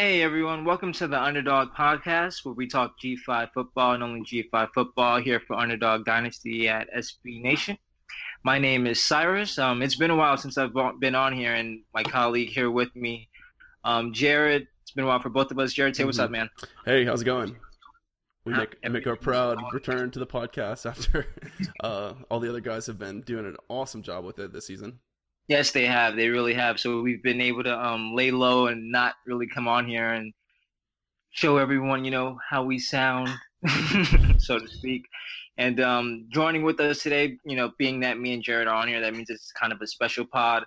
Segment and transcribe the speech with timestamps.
[0.00, 4.70] Hey everyone, welcome to the Underdog Podcast where we talk G5 football and only G5
[4.72, 7.76] football here for Underdog Dynasty at SB Nation.
[8.42, 9.58] My name is Cyrus.
[9.58, 12.96] Um, it's been a while since I've been on here, and my colleague here with
[12.96, 13.28] me,
[13.84, 14.68] um, Jared.
[14.80, 15.74] It's been a while for both of us.
[15.74, 16.06] Jared, say mm-hmm.
[16.08, 16.48] what's up, man.
[16.86, 17.54] Hey, how's it going?
[18.46, 21.26] We make make our proud return to the podcast after
[21.84, 25.00] uh, all the other guys have been doing an awesome job with it this season.
[25.50, 26.14] Yes, they have.
[26.14, 26.78] They really have.
[26.78, 30.32] So we've been able to um, lay low and not really come on here and
[31.32, 33.28] show everyone, you know, how we sound,
[34.38, 35.02] so to speak.
[35.58, 38.86] And um, joining with us today, you know, being that me and Jared are on
[38.86, 40.62] here, that means it's kind of a special pod.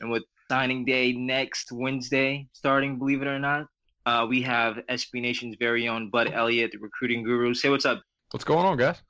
[0.00, 3.66] And with signing day next Wednesday starting, believe it or not,
[4.06, 7.54] uh, we have SB Nation's very own Bud Elliott, the recruiting guru.
[7.54, 8.04] Say what's up.
[8.30, 9.02] What's going on, guys?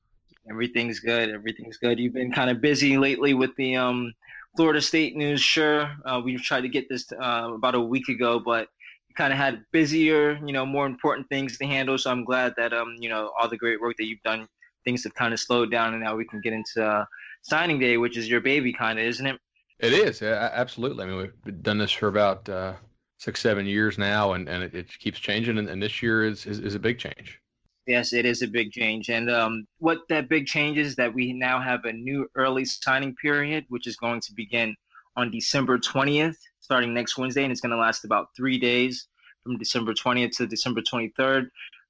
[0.49, 1.29] Everything's good.
[1.29, 1.99] Everything's good.
[1.99, 4.11] You've been kind of busy lately with the um,
[4.57, 5.91] Florida State news, sure.
[6.05, 8.69] Uh, we tried to get this uh, about a week ago, but
[9.17, 11.99] kind of had busier, you know, more important things to handle.
[11.99, 14.47] So I'm glad that, um, you know, all the great work that you've done,
[14.85, 17.05] things have kind of slowed down, and now we can get into uh,
[17.43, 19.39] signing day, which is your baby, kind of, isn't it?
[19.81, 21.05] It is, absolutely.
[21.05, 22.75] I mean, we've done this for about uh,
[23.19, 26.47] six, seven years now, and, and it, it keeps changing, and, and this year is,
[26.47, 27.41] is, is a big change.
[27.89, 29.09] Yes, it is a big change.
[29.09, 33.17] And um, what that big change is that we now have a new early signing
[33.17, 34.77] period, which is going to begin
[35.17, 39.09] on December 20th, starting next Wednesday, and it's going to last about three days
[39.43, 41.49] from December 20th to December 23rd.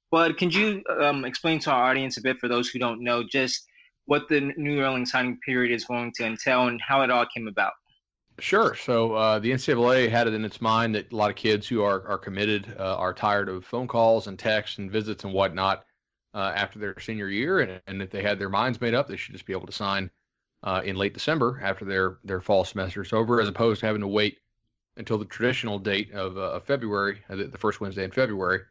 [0.09, 3.21] But can you um, explain to our audience a bit, for those who don't know,
[3.29, 3.67] just
[4.05, 7.49] what the new early signing period is going to entail and how it all came
[7.49, 7.73] about?
[8.39, 8.73] Sure.
[8.73, 11.83] So uh, the NCAA had it in its mind that a lot of kids who
[11.83, 15.83] are, are committed uh, are tired of phone calls and texts and visits and whatnot
[16.33, 19.17] uh, after their senior year, and, and if they had their minds made up, they
[19.17, 20.09] should just be able to sign
[20.63, 24.01] uh, in late December after their their fall semester is over, as opposed to having
[24.01, 24.37] to wait
[24.97, 28.61] until the traditional date of, uh, of February, uh, the first Wednesday in February.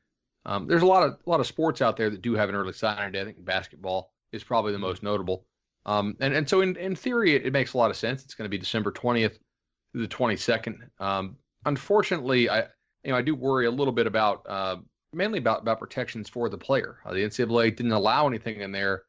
[0.44, 2.54] Um, there's a lot of a lot of sports out there that do have an
[2.54, 3.20] early signing day.
[3.20, 5.44] I think basketball is probably the most notable.
[5.86, 8.24] Um, and and so in in theory, it, it, makes a lot of sense.
[8.24, 9.38] It's going to be December 20th
[9.92, 10.76] through the 22nd.
[11.00, 12.60] Um, unfortunately, I
[13.04, 14.76] you know I do worry a little bit about uh,
[15.12, 16.98] mainly about, about protections for the player.
[17.04, 19.04] Uh, the NCAA didn't allow anything in there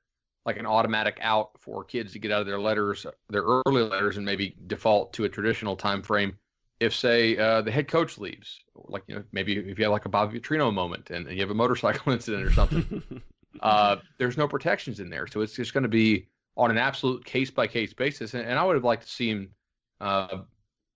[0.45, 4.17] like an automatic out for kids to get out of their letters, their early letters,
[4.17, 6.35] and maybe default to a traditional time frame.
[6.79, 10.05] If say uh, the head coach leaves, like you know maybe if you have like
[10.05, 13.21] a Bobby Petrino moment and, and you have a motorcycle incident or something,
[13.61, 17.23] uh, there's no protections in there, so it's just going to be on an absolute
[17.25, 18.33] case by case basis.
[18.33, 19.47] And, and, I would have liked to see
[20.01, 20.39] uh,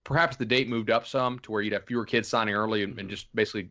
[0.04, 2.98] perhaps the date moved up some to where you'd have fewer kids signing early and,
[2.98, 3.70] and just basically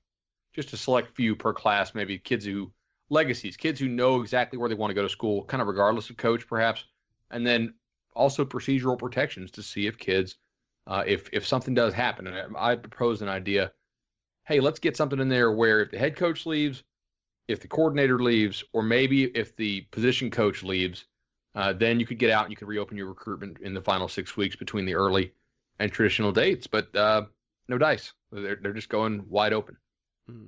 [0.53, 2.73] just a select few per class, maybe kids who
[3.11, 6.11] legacies, kids who know exactly where they want to go to school, kind of regardless
[6.11, 6.85] of coach, perhaps,
[7.31, 7.75] and then
[8.15, 10.37] also procedural protections to see if kids,
[10.87, 13.73] uh, if if something does happen, and I, I propose an idea.
[14.45, 16.83] Hey, let's get something in there where if the head coach leaves,
[17.49, 21.07] if the coordinator leaves, or maybe if the position coach leaves,
[21.55, 24.09] uh, then you could get out and you could reopen your recruitment in the final
[24.09, 25.33] six weeks between the early
[25.79, 26.67] and traditional dates.
[26.67, 27.23] But uh,
[27.69, 29.77] no dice; they're they're just going wide open.
[30.31, 30.47] Mm-hmm.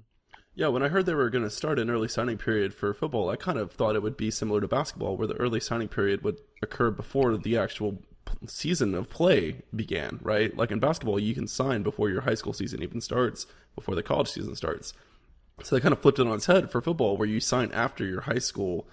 [0.57, 3.29] Yeah, when I heard they were going to start an early signing period for football,
[3.29, 6.23] I kind of thought it would be similar to basketball, where the early signing period
[6.23, 7.99] would occur before the actual
[8.47, 10.57] season of play began, right?
[10.57, 14.03] Like in basketball, you can sign before your high school season even starts, before the
[14.03, 14.93] college season starts.
[15.63, 18.05] So they kind of flipped it on its head for football, where you sign after
[18.05, 18.87] your high school,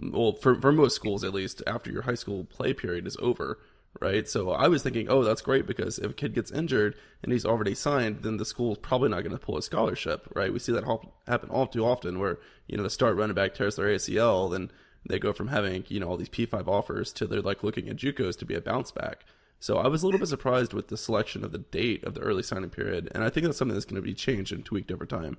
[0.00, 3.58] well, for, for most schools at least, after your high school play period is over
[4.00, 4.28] right?
[4.28, 7.44] So I was thinking, oh, that's great because if a kid gets injured and he's
[7.44, 10.52] already signed, then the school's probably not going to pull a scholarship, right?
[10.52, 10.84] We see that
[11.26, 14.70] happen all too often where, you know, the start running back tears their ACL, then
[15.08, 17.96] they go from having, you know, all these P5 offers to they're like looking at
[17.96, 19.24] JUCOs to be a bounce back.
[19.60, 22.20] So I was a little bit surprised with the selection of the date of the
[22.20, 24.92] early signing period, and I think that's something that's going to be changed and tweaked
[24.92, 25.36] over time.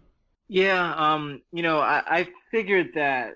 [0.49, 3.35] Yeah, um, you know, I, I figured that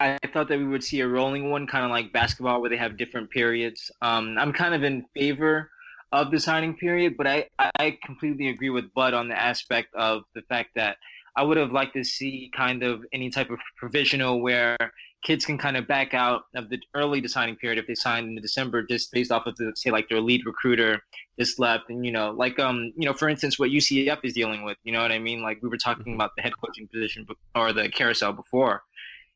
[0.00, 2.76] I thought that we would see a rolling one, kind of like basketball, where they
[2.76, 3.90] have different periods.
[4.00, 5.70] Um, I'm kind of in favor
[6.12, 10.22] of the signing period, but I, I completely agree with Bud on the aspect of
[10.34, 10.96] the fact that
[11.36, 14.76] I would have liked to see kind of any type of provisional where
[15.24, 18.42] kids can kind of back out of the early signing period if they signed in
[18.42, 21.02] December just based off of the say like their lead recruiter
[21.38, 24.62] just left and you know like um you know for instance what UCF is dealing
[24.62, 26.14] with you know what I mean like we were talking mm-hmm.
[26.14, 28.82] about the head coaching position or the carousel before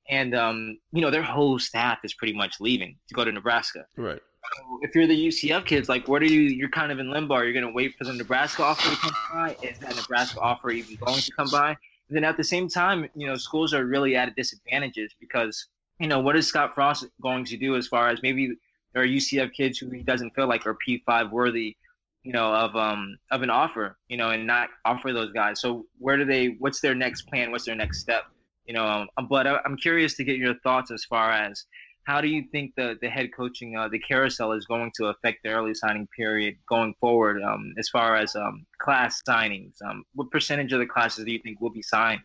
[0.08, 3.84] and um, you know their whole staff is pretty much leaving to go to Nebraska.
[3.96, 4.20] Right.
[4.56, 6.40] So if you're the UCF kids, like, what are you?
[6.40, 7.36] You're kind of in limbo.
[7.36, 9.56] You're you going to wait for the Nebraska offer to come by?
[9.62, 11.70] Is that Nebraska offer even going to come by?
[12.08, 15.66] And then at the same time, you know, schools are really at a disadvantages because
[16.00, 18.54] you know what is Scott Frost going to do as far as maybe
[18.92, 21.76] there are UCF kids who he doesn't feel like are P5 worthy
[22.22, 25.60] you know, of um of an offer, you know, and not offer those guys.
[25.60, 26.56] So where do they?
[26.58, 27.50] What's their next plan?
[27.50, 28.24] What's their next step?
[28.66, 31.64] You know, um, but I'm curious to get your thoughts as far as
[32.04, 35.42] how do you think the the head coaching uh, the carousel is going to affect
[35.44, 37.42] the early signing period going forward?
[37.42, 41.40] Um, as far as um class signings, um, what percentage of the classes do you
[41.40, 42.20] think will be signed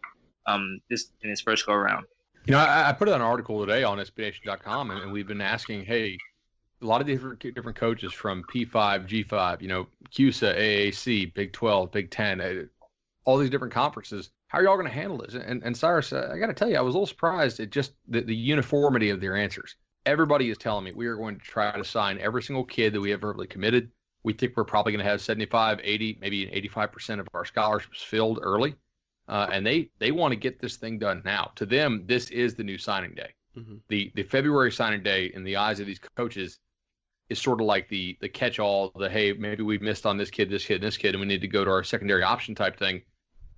[0.47, 2.05] um this in this first go around?
[2.45, 5.83] You know, I, I put an article today on SBNation.com, and, and we've been asking,
[5.83, 6.17] hey,
[6.81, 11.91] a lot of different different coaches from P5, G5, you know, CUSA, AAC, Big 12,
[11.91, 12.53] Big 10, uh,
[13.25, 14.29] all these different conferences.
[14.47, 15.33] How are y'all going to handle this?
[15.33, 17.69] And, and Cyrus, uh, I got to tell you, I was a little surprised at
[17.69, 19.75] just the, the uniformity of their answers.
[20.05, 23.01] Everybody is telling me we are going to try to sign every single kid that
[23.01, 23.91] we have verbally committed.
[24.23, 28.39] We think we're probably going to have 75, 80, maybe 85% of our scholarships filled
[28.41, 28.75] early.
[29.27, 31.51] Uh, and they, they want to get this thing done now.
[31.55, 33.33] To them, this is the new signing day.
[33.57, 33.75] Mm-hmm.
[33.89, 36.59] The, the February signing day, in the eyes of these coaches,
[37.29, 40.29] is sort of like the the catch all, the hey, maybe we missed on this
[40.29, 42.55] kid, this kid, and this kid, and we need to go to our secondary option
[42.55, 43.01] type thing.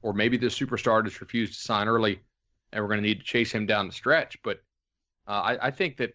[0.01, 2.22] Or maybe the superstar just refused to sign early
[2.72, 4.38] and we're going to need to chase him down the stretch.
[4.44, 4.62] But
[5.28, 6.13] uh, I, I, think that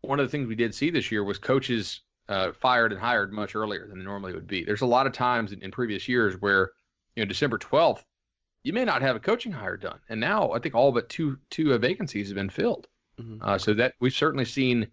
[0.00, 3.32] one of the things we did see this year was coaches uh, fired and hired
[3.32, 4.64] much earlier than they normally would be.
[4.64, 6.72] There's a lot of times in, in previous years where,
[7.16, 8.02] you know, December 12th,
[8.62, 9.98] you may not have a coaching hire done.
[10.08, 12.88] And now I think all but two two vacancies have been filled.
[13.20, 13.42] Mm-hmm.
[13.42, 14.88] Uh, so that we've certainly seen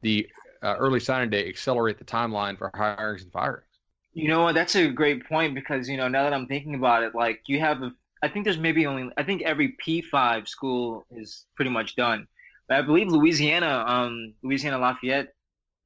[0.00, 0.28] the
[0.62, 3.66] uh, early signing day accelerate the timeline for hirings and firings.
[4.14, 4.54] You know what?
[4.54, 7.60] That's a great point because you know now that I'm thinking about it, like you
[7.60, 11.96] have, a, I think there's maybe only, I think every P5 school is pretty much
[11.96, 12.26] done.
[12.68, 15.28] But I believe Louisiana, um, Louisiana Lafayette,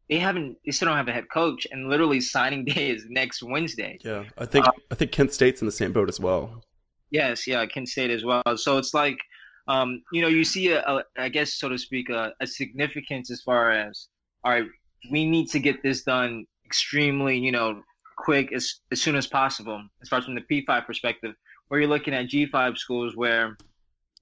[0.08, 3.42] they haven't, they still don't have a head coach, and literally signing day is next
[3.42, 3.98] Wednesday.
[4.04, 6.62] Yeah, I think uh, I think Kent State's in the same boat as well.
[7.10, 8.42] Yes, yeah, Kent State as well.
[8.56, 9.18] So it's like,
[9.66, 13.30] um, you know, you see a, a I guess so to speak, a, a significance
[13.30, 14.08] as far as
[14.44, 14.66] all right,
[15.10, 17.82] we need to get this done extremely, you know,
[18.18, 21.34] quick as, as soon as possible, as far as from the P5 perspective,
[21.68, 23.56] where you're looking at G5 schools where,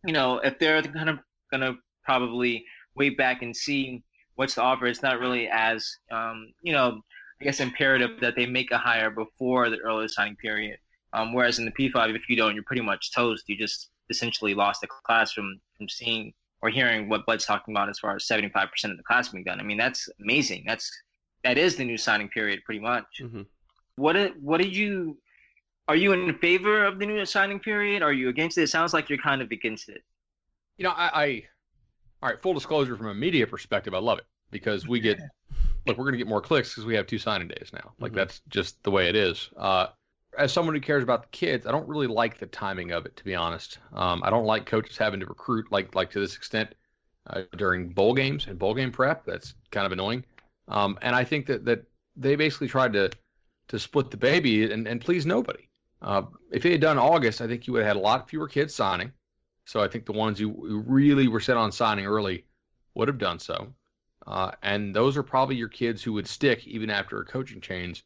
[0.04, 1.19] you know, if they're kind of
[1.50, 2.64] going to probably
[2.94, 4.02] wait back and see
[4.37, 7.00] what's the offer, it's not really as, um, you know,
[7.40, 10.78] I guess imperative that they make a hire before the early signing period.
[11.12, 13.44] Um, whereas in the P5, if you don't, you're pretty much toast.
[13.49, 16.32] You just essentially lost the class from, from seeing
[16.62, 19.60] or hearing what Bud's talking about as far as 75% of the class being done.
[19.60, 20.64] I mean, that's amazing.
[20.66, 20.90] That's
[21.44, 23.04] that is the new signing period, pretty much.
[23.20, 23.42] Mm-hmm.
[23.96, 25.19] What what did you?
[25.88, 28.02] Are you in favor of the new signing period?
[28.02, 28.62] Are you against it?
[28.62, 30.02] It sounds like you're kind of against it.
[30.78, 31.43] You know, I, I
[32.22, 32.40] all right.
[32.40, 35.19] Full disclosure, from a media perspective, I love it because we get
[35.87, 35.96] look.
[35.96, 37.93] We're going to get more clicks because we have two signing days now.
[37.98, 38.19] Like mm-hmm.
[38.19, 39.50] that's just the way it is.
[39.56, 39.88] Uh,
[40.37, 43.16] as someone who cares about the kids, I don't really like the timing of it,
[43.16, 43.78] to be honest.
[43.94, 46.75] Um, I don't like coaches having to recruit like like to this extent
[47.31, 49.25] uh, during bowl games and bowl game prep.
[49.25, 50.25] That's kind of annoying.
[50.69, 51.84] Um, and I think that that
[52.16, 53.10] they basically tried to
[53.68, 55.68] to split the baby and, and please nobody.
[56.02, 58.48] Uh, if they had done August, I think you would have had a lot fewer
[58.48, 59.12] kids signing.
[59.64, 62.44] So I think the ones who, really were set on signing early
[62.94, 63.74] would have done so.
[64.26, 68.04] Uh, and those are probably your kids who would stick even after a coaching change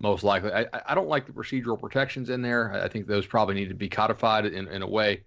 [0.00, 0.52] most likely.
[0.52, 2.72] I, I don't like the procedural protections in there.
[2.72, 5.24] I think those probably need to be codified in, in a way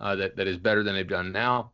[0.00, 1.72] uh, that, that is better than they've done now.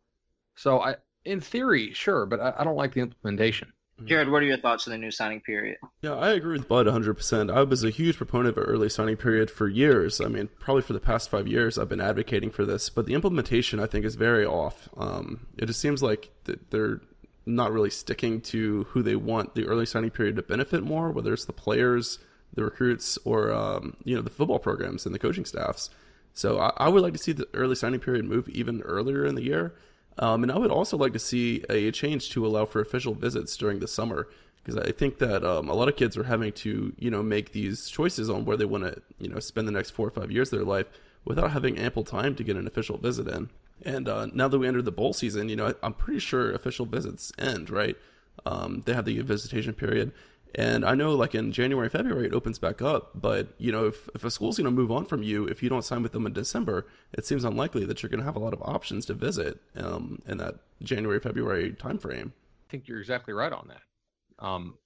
[0.55, 0.95] So I,
[1.25, 3.71] in theory, sure, but I, I don't like the implementation.
[4.03, 4.09] Mm-hmm.
[4.09, 5.77] Jared, what are your thoughts on the new signing period?
[6.01, 7.53] Yeah, I agree with Bud 100%.
[7.53, 10.19] I was a huge proponent of an early signing period for years.
[10.19, 13.13] I mean, probably for the past five years, I've been advocating for this, but the
[13.13, 14.89] implementation, I think, is very off.
[14.97, 16.31] Um, it just seems like
[16.69, 16.99] they're
[17.45, 21.33] not really sticking to who they want the early signing period to benefit more, whether
[21.33, 22.19] it's the players,
[22.53, 25.89] the recruits or um, you know the football programs and the coaching staffs.
[26.33, 29.35] So I, I, would like to see the early signing period move even earlier in
[29.35, 29.75] the year,
[30.19, 33.57] um, and I would also like to see a change to allow for official visits
[33.57, 34.27] during the summer
[34.63, 37.51] because I think that um, a lot of kids are having to you know make
[37.51, 40.31] these choices on where they want to you know spend the next four or five
[40.31, 40.87] years of their life
[41.25, 43.49] without having ample time to get an official visit in.
[43.85, 46.85] And uh, now that we enter the bowl season, you know I'm pretty sure official
[46.85, 47.97] visits end right.
[48.45, 50.11] Um, they have the visitation period
[50.55, 53.11] and I know like in January, February, it opens back up.
[53.15, 55.69] But, you know, if, if a school's going to move on from you, if you
[55.69, 58.39] don't sign with them in December, it seems unlikely that you're going to have a
[58.39, 62.27] lot of options to visit um, in that January, February timeframe.
[62.27, 64.45] I think you're exactly right on that.
[64.45, 64.77] Um,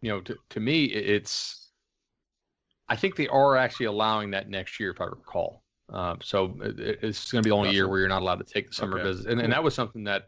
[0.00, 1.70] you know, to, to me, it's,
[2.88, 5.62] I think they are actually allowing that next year, if I recall.
[5.90, 8.44] Um, so it, it's going to be the only year where you're not allowed to
[8.44, 9.08] take the summer okay.
[9.08, 9.30] visit.
[9.30, 10.24] And, and that was something that,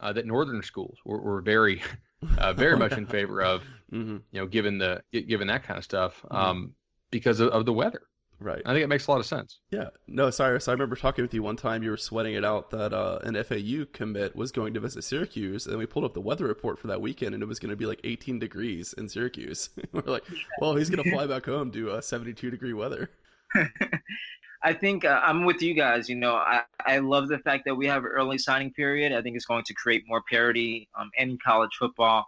[0.00, 1.82] uh, that northern schools were, were very
[2.38, 3.62] uh, very much in favor of,
[3.92, 4.18] mm-hmm.
[4.30, 6.36] you know, given the given that kind of stuff, mm-hmm.
[6.36, 6.74] um,
[7.10, 8.02] because of, of, the weather.
[8.40, 8.62] Right.
[8.66, 9.60] I think it makes a lot of sense.
[9.70, 9.90] Yeah.
[10.08, 11.82] No, Cyrus, I remember talking with you one time.
[11.82, 15.66] You were sweating it out that uh, an FAU commit was going to visit Syracuse,
[15.66, 17.76] and we pulled up the weather report for that weekend, and it was going to
[17.76, 19.70] be like 18 degrees in Syracuse.
[19.92, 20.24] we're like,
[20.60, 23.08] well, he's going to fly back home to uh, 72 degree weather.
[24.64, 26.08] I think uh, I'm with you guys.
[26.08, 29.12] You know, I, I love the fact that we have an early signing period.
[29.12, 32.24] I think it's going to create more parity um, in college football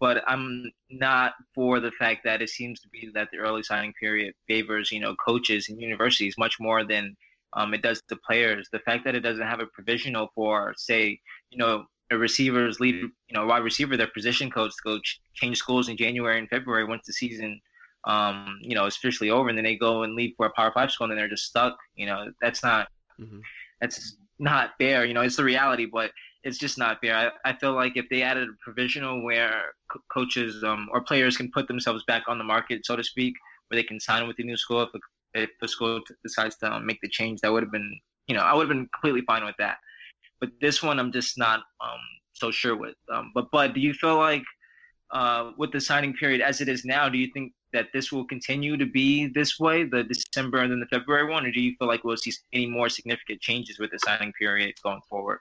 [0.00, 3.92] but I'm not for the fact that it seems to be that the early signing
[3.94, 7.16] period favors, you know, coaches and universities much more than
[7.54, 8.68] um, it does the players.
[8.70, 11.18] The fact that it doesn't have a provisional for, say,
[11.50, 15.20] you know, a receiver's lead, you know, wide receiver, their position coach to go ch-
[15.34, 17.60] change schools in January and February once the season,
[18.08, 20.90] um, you know, officially over, and then they go and leave for a Power Five
[20.90, 21.76] school, and then they're just stuck.
[21.94, 22.88] You know, that's not
[23.20, 23.38] mm-hmm.
[23.80, 25.04] that's not fair.
[25.04, 26.10] You know, it's the reality, but
[26.42, 27.32] it's just not fair.
[27.44, 31.36] I, I feel like if they added a provisional where co- coaches um, or players
[31.36, 33.34] can put themselves back on the market, so to speak,
[33.68, 34.88] where they can sign with the new school if,
[35.34, 38.42] if the school decides to um, make the change, that would have been, you know,
[38.42, 39.76] I would have been completely fine with that.
[40.40, 42.00] But this one, I'm just not um,
[42.32, 42.94] so sure with.
[43.12, 44.44] Um, but Bud, do you feel like
[45.10, 48.24] uh, with the signing period as it is now, do you think that this will
[48.24, 51.74] continue to be this way, the December and then the February one, or do you
[51.78, 55.40] feel like we'll see any more significant changes with the signing period going forward?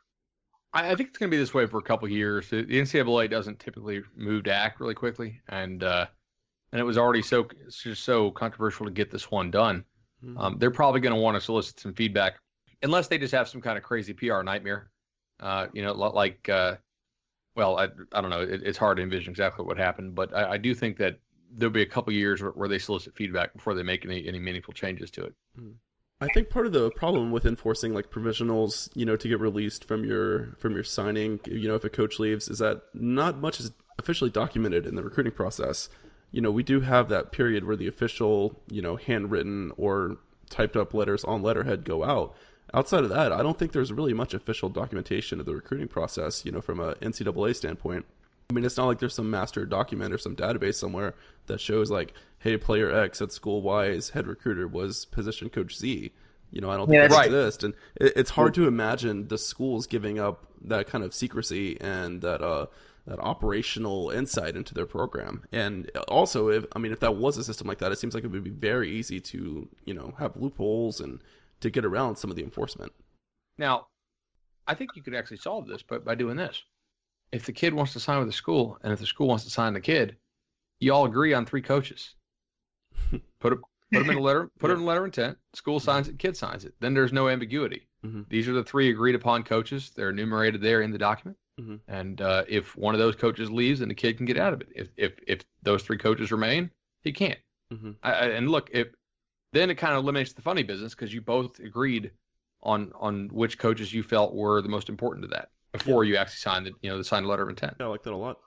[0.74, 2.50] I, I think it's going to be this way for a couple years.
[2.50, 6.06] The, the, NCAA doesn't typically move to act really quickly, and uh,
[6.72, 9.86] and it was already so just so controversial to get this one done.
[10.24, 10.38] Mm-hmm.
[10.38, 12.36] Um, they're probably going to want to solicit some feedback,
[12.84, 14.90] unless they just have some kind of crazy PR nightmare.
[15.40, 16.76] Uh, you know, like, uh,
[17.56, 18.42] well, I, I don't know.
[18.42, 21.20] It, it's hard to envision exactly what happened, but I, I do think that
[21.52, 24.74] there'll be a couple years where, they solicit feedback before they make any any meaningful
[24.74, 25.36] changes to it.
[25.58, 25.72] Mm-hmm.
[26.20, 29.86] I think part of the problem with enforcing like provisionals, you know, to get released
[29.86, 33.60] from your from your signing, you know, if a coach leaves, is that not much
[33.60, 35.90] is officially documented in the recruiting process.
[36.32, 40.18] You know, we do have that period where the official, you know, handwritten or
[40.50, 42.36] typed up letters on letterhead go out.
[42.74, 46.46] Outside of that, I don't think there's really much official documentation of the recruiting process,
[46.46, 48.06] you know, from a NCAA standpoint.
[48.50, 51.16] I mean, it's not like there's some master document or some database somewhere
[51.48, 56.14] that shows like, hey, player X at school Y's head recruiter was position coach Z.
[56.50, 57.26] You know, I don't think yeah, that right.
[57.26, 61.80] exists, and it, it's hard to imagine the schools giving up that kind of secrecy
[61.82, 62.68] and that uh
[63.06, 65.44] that operational insight into their program.
[65.52, 68.24] And also, if I mean, if that was a system like that, it seems like
[68.24, 71.22] it would be very easy to you know have loopholes and
[71.60, 72.94] to get around some of the enforcement.
[73.58, 73.88] Now,
[74.66, 76.64] I think you could actually solve this, but by doing this
[77.32, 79.50] if the kid wants to sign with the school and if the school wants to
[79.50, 80.18] sign the kid,
[80.80, 82.16] you all agree on three coaches.
[83.40, 83.60] put it,
[83.92, 84.76] put them in a letter, put yeah.
[84.76, 85.38] it in a letter of intent.
[85.54, 86.74] School signs it, kid signs it.
[86.80, 87.88] Then there's no ambiguity.
[88.06, 88.22] Mm-hmm.
[88.30, 89.92] These are the three agreed upon coaches.
[89.96, 91.38] They're enumerated there in the document.
[91.60, 91.76] Mm-hmm.
[91.88, 94.62] And uh, if one of those coaches leaves, then the kid can get out of
[94.62, 94.70] it.
[94.76, 96.70] If if if those three coaches remain,
[97.02, 97.40] he can't.
[97.74, 97.92] Mm-hmm.
[98.04, 98.90] I, and look, if
[99.54, 102.12] then it kind of eliminates the funny business because you both agreed
[102.62, 106.10] on on which coaches you felt were the most important to that before yeah.
[106.10, 107.76] you actually sign the you know the signed letter of intent.
[107.80, 108.38] Yeah, I like that a lot.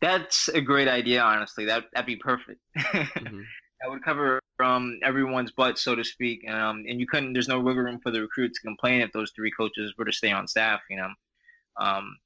[0.00, 1.64] That's a great idea, honestly.
[1.64, 2.60] That that'd be perfect.
[2.78, 3.40] mm-hmm.
[3.80, 6.48] That would cover um, everyone's butt, so to speak.
[6.50, 7.32] Um, and you couldn't.
[7.32, 10.12] There's no wiggle room for the recruit to complain if those three coaches were to
[10.12, 10.80] stay on staff.
[10.90, 11.10] You know.
[11.80, 12.16] Um,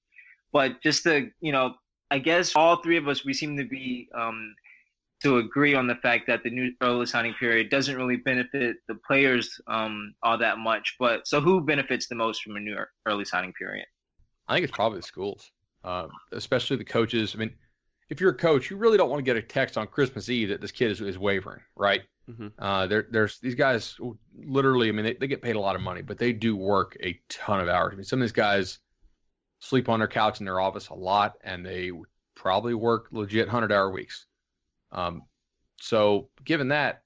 [0.52, 1.74] but just to you know,
[2.10, 4.54] I guess all three of us we seem to be um,
[5.22, 8.96] to agree on the fact that the new early signing period doesn't really benefit the
[9.06, 10.96] players um, all that much.
[10.98, 12.76] But so who benefits the most from a new
[13.06, 13.86] early signing period?
[14.48, 15.50] I think it's probably the schools,
[15.84, 17.34] uh, especially the coaches.
[17.34, 17.54] I mean,
[18.08, 20.48] if you're a coach, you really don't want to get a text on Christmas Eve
[20.50, 22.02] that this kid is, is wavering, right?
[22.28, 22.48] Mm-hmm.
[22.58, 23.96] Uh, there, there's these guys
[24.36, 24.88] literally.
[24.88, 27.18] I mean, they, they get paid a lot of money, but they do work a
[27.28, 27.92] ton of hours.
[27.92, 28.78] I mean, some of these guys
[29.60, 31.90] sleep on their couch in their office a lot, and they
[32.34, 34.26] probably work legit hundred hour weeks.
[34.92, 35.22] Um,
[35.80, 37.02] so, given that,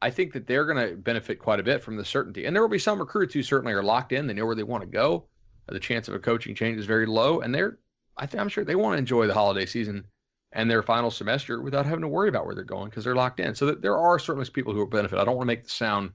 [0.00, 2.44] I think that they're going to benefit quite a bit from the certainty.
[2.44, 4.62] And there will be some recruits who certainly are locked in; they know where they
[4.62, 5.28] want to go.
[5.66, 7.78] The chance of a coaching change is very low, and they're,
[8.16, 10.04] I think, I'm sure they want to enjoy the holiday season
[10.52, 13.40] and their final semester without having to worry about where they're going because they're locked
[13.40, 13.54] in.
[13.54, 15.18] So that there are certainly people who will benefit.
[15.18, 16.12] I don't want to make the sound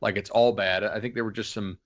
[0.00, 0.84] like it's all bad.
[0.84, 1.78] I think there were just some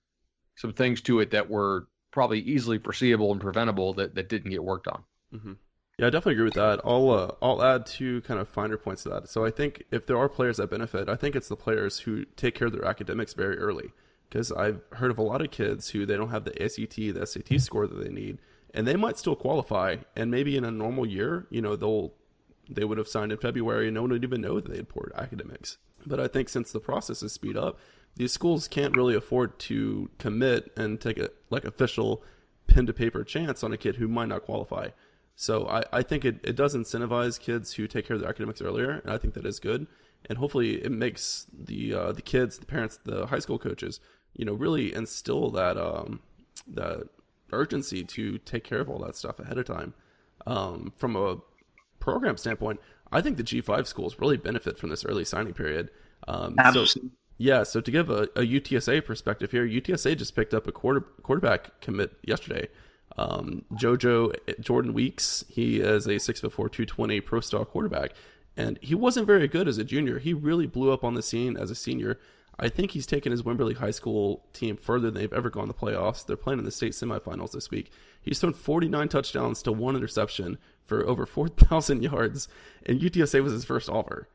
[0.55, 4.63] some things to it that were probably easily foreseeable and preventable that, that didn't get
[4.63, 5.03] worked on.
[5.33, 5.53] Mm-hmm.
[5.97, 6.81] Yeah, I definitely agree with that.
[6.83, 9.29] I'll uh, I'll add two kind of finer points to that.
[9.29, 12.25] So I think if there are players that benefit, I think it's the players who
[12.35, 13.91] take care of their academics very early.
[14.29, 17.25] Because I've heard of a lot of kids who they don't have the SAT, the
[17.25, 18.39] SAT score that they need,
[18.73, 19.97] and they might still qualify.
[20.15, 22.13] And maybe in a normal year, you know, they'll
[22.69, 24.89] they would have signed in February, and no one would even know that they had
[24.89, 25.77] poor academics.
[26.05, 27.79] But I think since the process is speed up,
[28.15, 32.23] these schools can't really afford to commit and take a like official
[32.67, 34.89] pen to paper chance on a kid who might not qualify.
[35.35, 38.61] So I, I think it, it does incentivize kids who take care of their academics
[38.61, 39.87] earlier, and I think that is good.
[40.29, 43.99] and hopefully it makes the uh, the kids, the parents, the high school coaches,
[44.33, 46.21] you know, really instill that um,
[46.67, 47.09] that
[47.51, 49.93] urgency to take care of all that stuff ahead of time.
[50.47, 51.37] Um, from a
[51.99, 52.79] program standpoint,
[53.11, 55.89] I think the G5 schools really benefit from this early signing period.
[56.27, 57.01] Um, Absolutely.
[57.01, 60.71] So, yeah, so to give a, a, UTSA perspective here, UTSA just picked up a
[60.71, 62.69] quarter, quarterback commit yesterday.
[63.17, 68.11] Um, JoJo Jordan Weeks, he is a six foot four, two twenty pro style quarterback,
[68.57, 70.19] and he wasn't very good as a junior.
[70.19, 72.19] He really blew up on the scene as a senior.
[72.57, 75.73] I think he's taken his Wimberley High School team further than they've ever gone to
[75.73, 76.25] the playoffs.
[76.25, 77.91] They're playing in the state semifinals this week.
[78.21, 82.47] He's thrown 49 touchdowns to one interception for over 4,000 yards,
[82.85, 84.29] and UTSA was his first offer.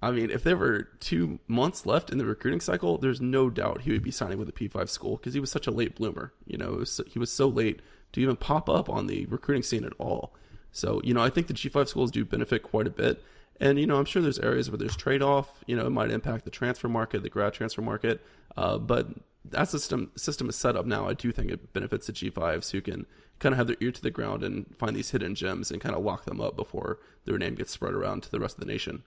[0.00, 3.82] I mean, if there were two months left in the recruiting cycle, there's no doubt
[3.82, 6.32] he would be signing with a P5 school because he was such a late bloomer.
[6.46, 7.80] You know, was, he was so late
[8.16, 10.32] to even pop up on the recruiting scene at all.
[10.72, 13.22] So, you know, I think the G5 schools do benefit quite a bit.
[13.60, 15.62] And, you know, I'm sure there's areas where there's trade off.
[15.66, 18.24] You know, it might impact the transfer market, the grad transfer market.
[18.56, 19.08] Uh, but
[19.44, 21.06] that system system is set up now.
[21.06, 23.04] I do think it benefits the G5s who can
[23.38, 25.94] kind of have their ear to the ground and find these hidden gems and kind
[25.94, 28.72] of lock them up before their name gets spread around to the rest of the
[28.72, 29.02] nation.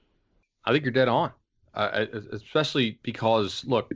[0.65, 1.31] I think you're dead on,
[1.73, 3.91] uh, especially because look,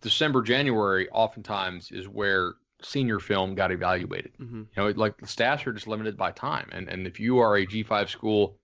[0.00, 4.32] December, January, oftentimes is where senior film got evaluated.
[4.40, 4.58] Mm-hmm.
[4.58, 7.56] You know, like the stats are just limited by time, and and if you are
[7.56, 8.58] a G5 school,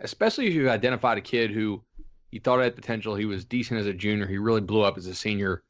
[0.00, 1.82] especially if you've identified a kid who
[2.30, 5.06] you thought had potential, he was decent as a junior, he really blew up as
[5.06, 5.62] a senior.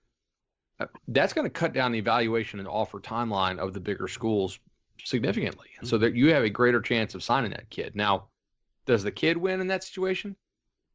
[0.79, 4.59] Uh, that's going to cut down the evaluation and offer timeline of the bigger schools
[5.05, 5.87] significantly, mm-hmm.
[5.87, 7.95] so that you have a greater chance of signing that kid.
[7.95, 8.27] Now,
[8.85, 10.37] does the kid win in that situation?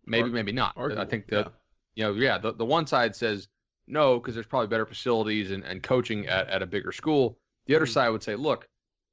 [0.06, 0.74] Maybe, or, maybe not.
[0.76, 1.48] Arguable, I think the, yeah.
[1.96, 3.48] you know, yeah, the, the one side says
[3.92, 7.38] no because there's probably better facilities and, and coaching at, at a bigger school.
[7.68, 7.94] The other mm-hmm.
[7.94, 8.68] side would say, look,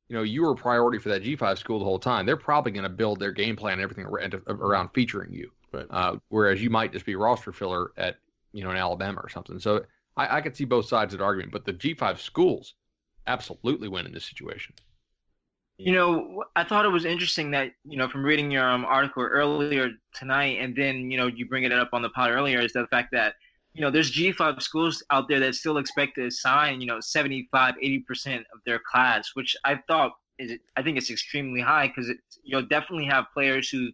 [0.08, 2.24] you know, you were a priority for that G5 school the whole time.
[2.24, 5.50] They're probably going to build their game plan and everything around featuring you.
[5.70, 5.86] Right.
[5.90, 8.16] Uh, whereas you might just be roster filler at,
[8.52, 9.58] you know, in Alabama or something.
[9.58, 9.84] So
[10.16, 12.74] I, I could see both sides of the argument, but the G5 schools
[13.26, 14.74] absolutely win in this situation.
[15.76, 19.22] You know, I thought it was interesting that you know from reading your um, article
[19.22, 22.72] earlier tonight, and then you know you bring it up on the pod earlier, is
[22.72, 23.34] the fact that
[23.74, 27.74] you know there's G5 schools out there that still expect to sign you know 75,
[27.80, 32.12] 80 percent of their class, which I thought is I think it's extremely high because
[32.42, 33.88] you'll definitely have players who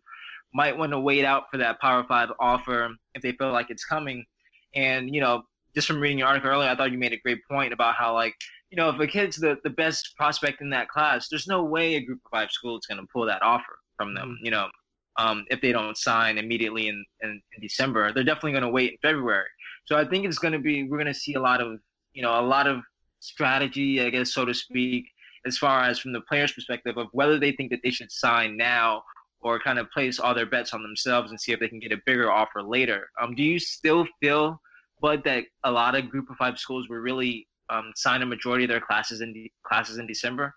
[0.52, 3.84] might want to wait out for that Power Five offer if they feel like it's
[3.84, 4.24] coming,
[4.74, 5.42] and you know
[5.74, 8.14] just from reading your article earlier, I thought you made a great point about how
[8.14, 8.34] like
[8.74, 11.94] you know, if a kid's the, the best prospect in that class, there's no way
[11.94, 14.44] a group of five school is going to pull that offer from them, mm-hmm.
[14.44, 14.66] you know,
[15.16, 18.12] um, if they don't sign immediately in, in, in December.
[18.12, 19.46] They're definitely going to wait in February.
[19.84, 21.78] So I think it's going to be, we're going to see a lot of,
[22.12, 22.80] you know, a lot of
[23.20, 25.04] strategy, I guess, so to speak,
[25.46, 28.56] as far as from the player's perspective of whether they think that they should sign
[28.56, 29.02] now
[29.40, 31.92] or kind of place all their bets on themselves and see if they can get
[31.92, 33.08] a bigger offer later.
[33.20, 34.58] Um, do you still feel,
[35.02, 38.64] Bud, that a lot of group of five schools were really um, sign a majority
[38.64, 40.54] of their classes in de- classes in December?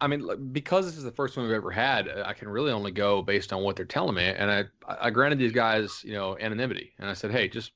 [0.00, 2.90] I mean, because this is the first one we've ever had, I can really only
[2.90, 4.24] go based on what they're telling me.
[4.24, 7.70] And I, I granted these guys, you know, anonymity, and I said, hey, just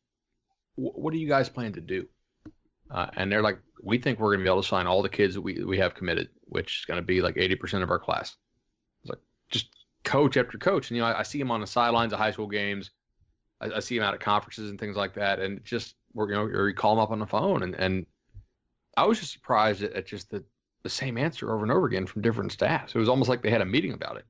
[0.79, 2.07] what do you guys plan to do?
[2.91, 5.09] Uh, and they're like, we think we're going to be able to sign all the
[5.09, 7.99] kids that we we have committed, which is going to be like 80% of our
[7.99, 8.37] class.
[9.03, 9.19] It's like
[9.51, 9.69] just
[10.05, 12.31] coach after coach, and you know, I, I see him on the sidelines of high
[12.31, 12.91] school games.
[13.61, 16.35] I, I see him out at conferences and things like that, and just we're you
[16.35, 18.07] know, or you call him up on the phone, and and
[18.97, 20.45] I was just surprised at, at just the,
[20.83, 22.95] the same answer over and over again from different staffs.
[22.95, 24.25] It was almost like they had a meeting about it.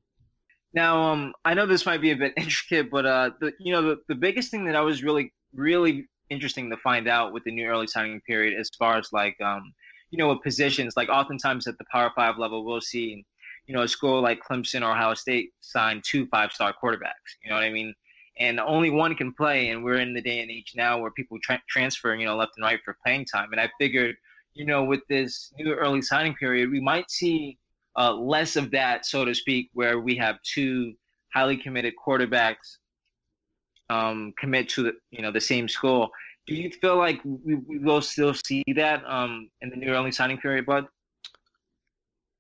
[0.75, 3.83] Now, um, I know this might be a bit intricate, but uh, the you know
[3.83, 7.51] the, the biggest thing that I was really really interesting to find out with the
[7.51, 9.73] new early signing period, as far as like um,
[10.11, 13.25] you know, with positions like oftentimes at the Power Five level, we'll see
[13.67, 17.37] you know a school like Clemson or Ohio State sign two five star quarterbacks.
[17.43, 17.95] You know what I mean?
[18.39, 21.39] And only one can play, and we're in the day and age now where people
[21.43, 23.49] tra- transfer, you know, left and right for playing time.
[23.51, 24.15] And I figured
[24.59, 27.57] you know, with this new early signing period, we might see
[27.97, 30.93] uh, less of that, so to speak, where we have two
[31.33, 32.79] highly committed quarterbacks
[33.91, 36.11] um, commit to the you know the same school.
[36.47, 40.13] Do you feel like we, we will still see that um, in the new early
[40.13, 40.87] signing period, Bud?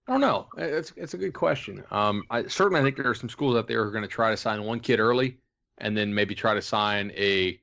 [0.06, 0.48] I don't know.
[0.56, 1.84] It's it's a good question.
[1.90, 4.08] Um, I certainly I think there are some schools out there who are going to
[4.08, 5.37] try to sign one kid early,
[5.76, 7.61] and then maybe try to sign a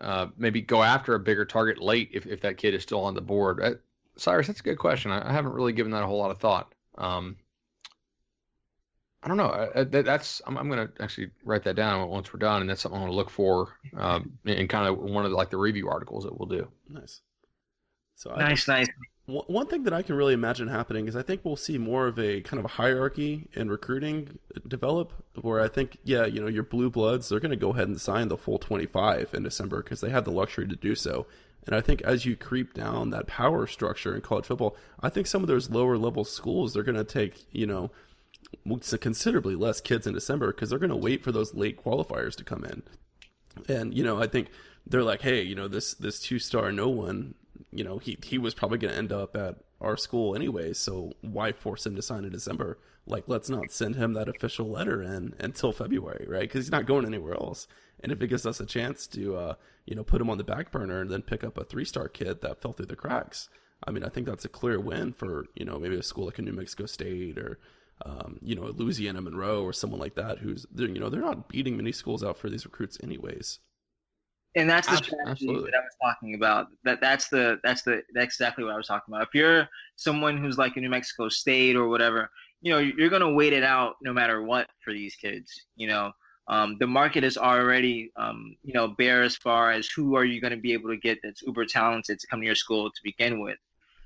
[0.00, 3.14] uh, maybe go after a bigger target late if, if that kid is still on
[3.14, 3.60] the board.
[3.62, 3.74] Uh,
[4.16, 5.10] Cyrus, that's a good question.
[5.10, 6.72] I, I, haven't really given that a whole lot of thought.
[6.98, 7.36] Um,
[9.24, 9.70] I don't know.
[9.74, 12.82] That, that's I'm, I'm going to actually write that down once we're done, and that's
[12.82, 15.56] something I want to look for um, in kind of one of the, like the
[15.56, 16.68] review articles that we'll do.
[16.90, 17.22] Nice.
[18.16, 18.88] So I nice, nice.
[19.26, 22.18] One thing that I can really imagine happening is I think we'll see more of
[22.18, 26.62] a kind of a hierarchy in recruiting develop, where I think, yeah, you know, your
[26.62, 30.02] blue bloods, they're going to go ahead and sign the full 25 in December because
[30.02, 31.26] they have the luxury to do so.
[31.66, 35.26] And I think as you creep down that power structure in college football, I think
[35.26, 37.90] some of those lower level schools, they're going to take, you know,
[39.00, 42.44] considerably less kids in December because they're going to wait for those late qualifiers to
[42.44, 42.82] come in.
[43.68, 44.48] And, you know, I think
[44.86, 47.34] they're like, hey, you know, this, this two star no one
[47.74, 51.12] you know, he he was probably going to end up at our school anyway, so
[51.20, 52.78] why force him to sign in December?
[53.06, 56.42] Like, let's not send him that official letter in until February, right?
[56.42, 57.66] Because he's not going anywhere else.
[58.00, 60.44] And if it gives us a chance to, uh, you know, put him on the
[60.44, 63.48] back burner and then pick up a three star kid that fell through the cracks,
[63.86, 66.38] I mean, I think that's a clear win for you know maybe a school like
[66.38, 67.58] a New Mexico State or
[68.04, 71.76] um, you know Louisiana Monroe or someone like that who's you know they're not beating
[71.76, 73.60] many schools out for these recruits anyways
[74.56, 75.70] and that's the strategy Absolutely.
[75.70, 76.68] that I was talking about.
[76.84, 79.26] That that's the that's the that's exactly what I was talking about.
[79.26, 82.30] If you're someone who's like in New Mexico State or whatever,
[82.60, 85.50] you know, you're gonna wait it out no matter what for these kids.
[85.74, 86.12] You know,
[86.46, 90.40] um, the market is already um, you know bare as far as who are you
[90.40, 93.40] gonna be able to get that's uber talented to come to your school to begin
[93.40, 93.58] with.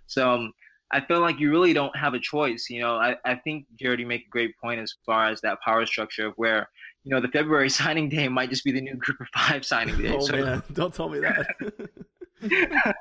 [0.07, 0.53] So um,
[0.91, 2.67] I feel like you really don't have a choice.
[2.71, 5.59] You know, I, I think Jared, you make a great point as far as that
[5.61, 6.69] power structure of where
[7.09, 10.01] you know, the February signing day might just be the new Group of Five signing
[10.01, 10.15] day.
[10.15, 11.47] oh so, man, don't tell me that.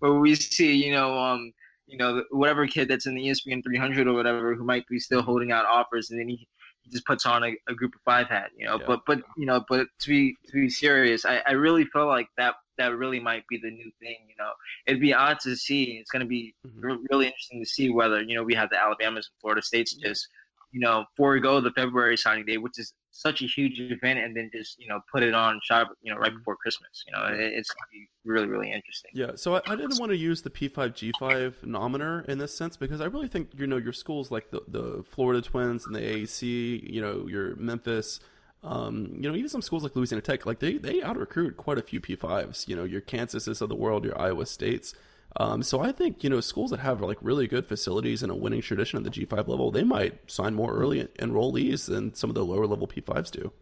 [0.00, 1.52] where we see, you know, um,
[1.86, 5.22] you know, whatever kid that's in the ESPN 300 or whatever who might be still
[5.22, 6.48] holding out offers, and then he,
[6.80, 8.78] he just puts on a, a Group of Five hat, you know.
[8.80, 8.86] Yeah.
[8.86, 12.28] But but you know, but to be to be serious, I, I really feel like
[12.38, 14.16] that that really might be the new thing.
[14.28, 14.50] You know,
[14.86, 15.98] it'd be odd to see.
[16.00, 16.96] It's going to be mm-hmm.
[17.10, 20.28] really interesting to see whether you know we have the Alabamas and Florida States just
[20.72, 24.50] you know forego the February signing day, which is such a huge event and then
[24.52, 27.40] just you know put it on shop you know right before christmas you know it,
[27.40, 30.42] it's going to be really really interesting yeah so I, I, didn't want to use
[30.42, 34.50] the p5g5 nomener in this sense because i really think you know your schools like
[34.50, 38.20] the, the florida twins and the aac you know your memphis
[38.62, 41.78] um, you know, even some schools like Louisiana Tech, like they they out recruit quite
[41.78, 42.68] a few P5s.
[42.68, 44.94] You know, your Kansases of the world, your Iowa States.
[45.36, 48.34] Um, so I think you know schools that have like really good facilities and a
[48.34, 52.34] winning tradition at the G5 level, they might sign more early enrollees than some of
[52.34, 53.52] the lower level P5s do.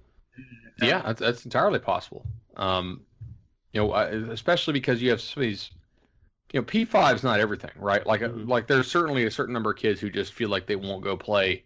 [0.81, 2.25] Yeah, that's, that's entirely possible.
[2.57, 3.03] Um,
[3.73, 5.71] you know, especially because you have some of these.
[6.53, 8.07] You know, P5 is not everything, right?
[8.07, 8.49] Like, mm-hmm.
[8.49, 11.15] like there's certainly a certain number of kids who just feel like they won't go
[11.15, 11.65] play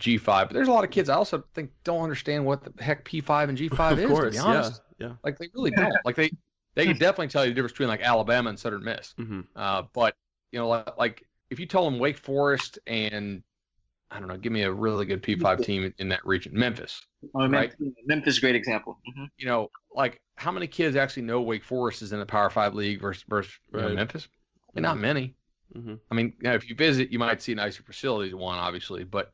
[0.00, 3.04] G5, but there's a lot of kids I also think don't understand what the heck
[3.04, 4.08] P5 and G5 of is.
[4.08, 5.12] Course, to be honest, yeah, yeah.
[5.22, 5.94] Like they really don't.
[6.04, 6.30] like they
[6.74, 9.14] they can definitely tell you the difference between like Alabama and Southern Miss.
[9.20, 9.40] Mm-hmm.
[9.54, 10.14] Uh, but
[10.52, 13.42] you know, like, like, if you tell them Wake Forest and
[14.10, 17.00] I don't know, give me a really good P5 team in that region, Memphis.
[17.34, 17.72] Oh, right?
[18.06, 18.98] Memphis, is a great example.
[19.08, 19.24] Mm-hmm.
[19.36, 22.74] You know, like how many kids actually know Wake Forest is in the Power Five
[22.74, 23.82] league versus versus right.
[23.82, 24.28] you know, Memphis?
[24.74, 25.34] And not many.
[25.76, 25.94] Mm-hmm.
[26.10, 28.34] I mean, you know, if you visit, you might see nicer facilities.
[28.34, 29.32] One, obviously, but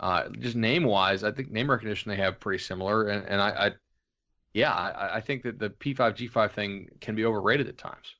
[0.00, 3.48] uh, just name wise, I think name recognition they have pretty similar, and, and I,
[3.50, 3.70] I
[4.54, 8.14] yeah, I, I think that the P5 G5 thing can be overrated at times.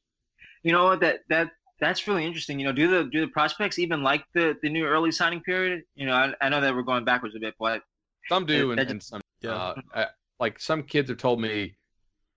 [0.62, 2.60] You know that that that's really interesting.
[2.60, 5.82] You know, do the do the prospects even like the the new early signing period?
[5.94, 7.82] You know, I, I know that we're going backwards a bit, but
[8.28, 9.54] some do, and, and, some yeah.
[9.54, 10.06] Uh, I,
[10.38, 11.74] like some kids have told me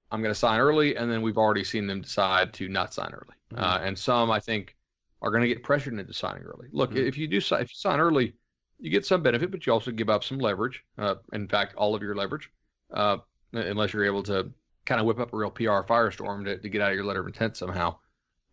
[0.10, 3.12] I'm going to sign early, and then we've already seen them decide to not sign
[3.12, 3.36] early.
[3.53, 3.63] Mm-hmm.
[3.63, 4.75] Uh, and some I think
[5.21, 6.69] are going to get pressured into signing early.
[6.71, 7.08] Look, mm-hmm.
[7.08, 8.36] if you do if you sign early,
[8.84, 10.84] you get some benefit, but you also give up some leverage.
[10.98, 12.52] Uh, in fact, all of your leverage.
[12.93, 13.17] Uh,
[13.54, 14.52] unless you're able to
[14.86, 17.22] kind of whip up a real PR firestorm to, to get out of your letter
[17.22, 17.96] of intent somehow.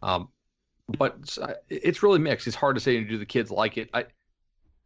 [0.03, 0.29] Um,
[0.97, 2.47] but it's, uh, it's, really mixed.
[2.47, 3.03] It's hard to say.
[3.03, 3.91] Do the kids like it?
[3.93, 4.05] I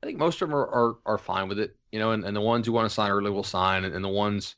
[0.03, 2.37] I think most of them are, are, are fine with it, you know, and, and
[2.37, 4.57] the ones who want to sign early will sign, and, and the ones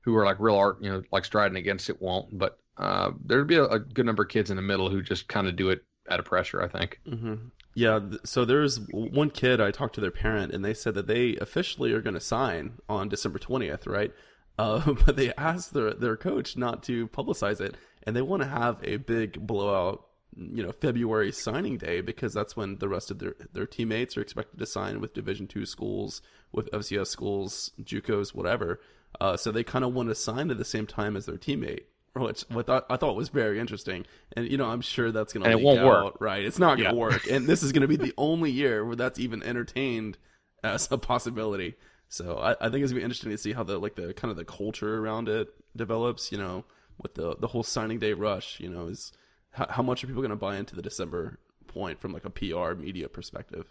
[0.00, 2.36] who are like real art, you know, like striding against it won't.
[2.36, 5.28] But uh, there'd be a, a, good number of kids in the middle who just
[5.28, 6.62] kind of do it out of pressure.
[6.62, 7.00] I think.
[7.06, 7.34] Mm-hmm.
[7.74, 8.00] Yeah.
[8.24, 11.92] So there's one kid I talked to their parent, and they said that they officially
[11.92, 14.12] are going to sign on December twentieth, right?
[14.58, 18.48] Uh, but they asked their their coach not to publicize it, and they want to
[18.48, 20.04] have a big blowout,
[20.36, 24.20] you know, February signing day because that's when the rest of their their teammates are
[24.20, 26.20] expected to sign with Division two schools,
[26.52, 28.80] with FCS schools, JUCOs, whatever.
[29.18, 31.84] Uh, so they kind of want to sign at the same time as their teammate,
[32.16, 34.04] Oh, which what I, I thought was very interesting.
[34.36, 36.44] And you know, I'm sure that's going to it won't out, work, right?
[36.44, 37.00] It's not going to yeah.
[37.00, 40.18] work, and this is going to be the only year where that's even entertained
[40.64, 41.76] as a possibility.
[42.08, 44.30] So I, I think it's gonna be interesting to see how the like the kind
[44.30, 46.32] of the culture around it develops.
[46.32, 46.64] You know,
[47.02, 48.60] with the the whole signing day rush.
[48.60, 49.12] You know, is
[49.52, 52.30] how, how much are people going to buy into the December point from like a
[52.30, 53.66] PR media perspective?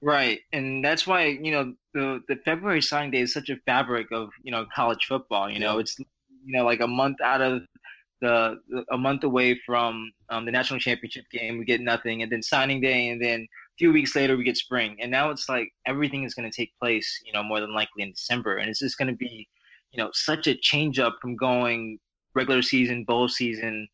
[0.00, 4.08] Right, and that's why you know the the February signing day is such a fabric
[4.10, 5.48] of you know college football.
[5.48, 5.80] You know, yeah.
[5.80, 6.00] it's
[6.44, 7.62] you know like a month out of
[8.22, 8.56] the,
[8.92, 12.80] a month away from um, the national championship game, we get nothing, and then signing
[12.80, 16.22] day, and then a few weeks later we get spring, and now it's like everything
[16.22, 18.96] is going to take place, you know, more than likely in December, and it's just
[18.96, 19.48] going to be,
[19.90, 21.98] you know, such a change up from going
[22.34, 23.88] regular season, bowl season,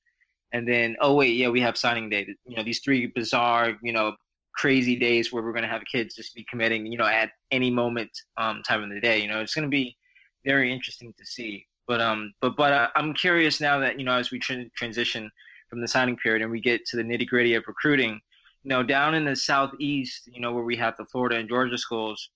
[0.53, 2.27] and then oh wait, yeah, we have signing day.
[2.47, 4.15] You know, these three bizarre, you know,
[4.55, 7.71] crazy days where we're going to have kids just be committing, you know, at any
[7.71, 9.23] moment, um, time of the day.
[9.23, 9.97] You know, it's going to be
[10.45, 11.65] very interesting to see.
[11.89, 15.31] But um, but but uh, I'm curious now that you know as we tra- transition
[15.71, 18.21] from the signing period and we get to the nitty gritty of recruiting,
[18.63, 21.77] you know, down in the southeast, you know, where we have the Florida and Georgia
[21.77, 22.31] schools,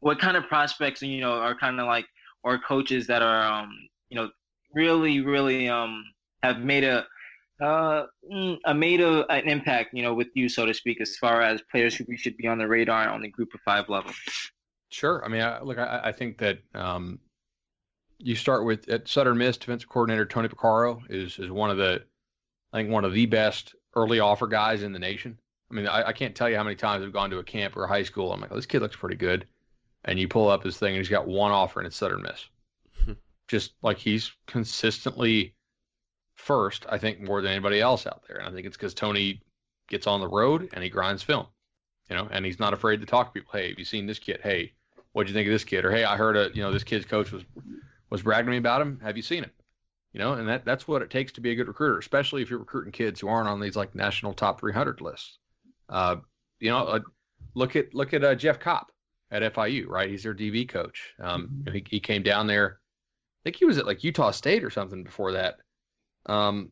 [0.00, 2.06] what kind of prospects you know are kind of like
[2.42, 3.70] or coaches that are um,
[4.08, 4.30] you know,
[4.74, 6.02] really really um
[6.42, 7.06] have made a
[7.62, 11.16] uh, mm, a made a, an impact, you know, with you, so to speak, as
[11.16, 13.88] far as players who we should be on the radar on the group of five
[13.88, 14.10] level.
[14.90, 15.24] Sure.
[15.24, 17.18] I mean, I, look, I, I think that um,
[18.18, 22.02] you start with at Southern Miss defensive coordinator Tony Pecoraro is is one of the
[22.72, 25.38] I think one of the best early offer guys in the nation.
[25.70, 27.76] I mean, I, I can't tell you how many times I've gone to a camp
[27.76, 28.32] or a high school.
[28.32, 29.46] I'm like, oh, this kid looks pretty good,
[30.04, 32.48] and you pull up his thing and he's got one offer and it's Southern Miss.
[33.04, 33.12] Hmm.
[33.48, 35.54] Just like he's consistently
[36.36, 39.40] first, I think more than anybody else out there, and I think it's because Tony
[39.88, 41.46] gets on the road and he grinds film,
[42.08, 43.58] you know, and he's not afraid to talk to people.
[43.58, 44.40] Hey, have you seen this kid?
[44.42, 44.72] Hey,
[45.12, 45.84] what'd you think of this kid?
[45.84, 47.44] Or hey, I heard a you know this kid's coach was
[48.14, 49.00] was bragging to me about him.
[49.02, 49.50] Have you seen him?
[50.12, 52.48] You know, and that that's what it takes to be a good recruiter, especially if
[52.48, 55.38] you're recruiting kids who aren't on these like national top 300 lists.
[55.88, 56.16] Uh,
[56.60, 57.00] you know, uh,
[57.54, 58.92] look at look at uh, Jeff Copp
[59.32, 60.08] at FIU, right?
[60.08, 61.12] He's their DB coach.
[61.18, 61.74] Um, mm-hmm.
[61.74, 62.78] he, he came down there.
[62.78, 65.56] I think he was at like Utah State or something before that.
[66.26, 66.70] Um,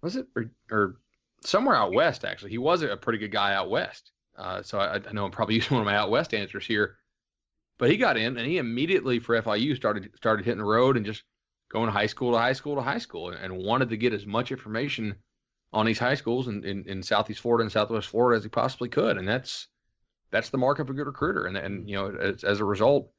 [0.00, 0.96] was it or, or
[1.42, 2.24] somewhere out west?
[2.24, 4.12] Actually, he was a pretty good guy out west.
[4.38, 6.96] Uh, so I, I know I'm probably using one of my out west answers here.
[7.80, 11.06] But he got in and he immediately for FIU started started hitting the road and
[11.06, 11.24] just
[11.70, 14.52] going high school to high school to high school and, wanted to get as much
[14.52, 15.14] information
[15.72, 18.90] on these high schools in, in, in Southeast Florida and Southwest Florida as he possibly
[18.90, 19.16] could.
[19.16, 19.66] And that's
[20.30, 21.46] that's the mark of a good recruiter.
[21.46, 23.10] And and you know as, as a result,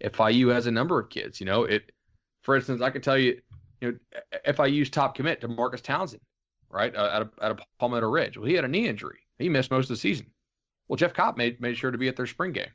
[0.00, 1.40] FIU has a number of kids.
[1.40, 1.90] You know it.
[2.42, 3.40] For instance, I can tell you,
[3.80, 6.22] you know, FIU's top commit to Marcus Townsend,
[6.70, 8.38] right, uh, out of out of Palmetto Ridge.
[8.38, 9.18] Well, he had a knee injury.
[9.40, 10.26] He missed most of the season.
[10.86, 12.70] Well, Jeff Copp made made sure to be at their spring game.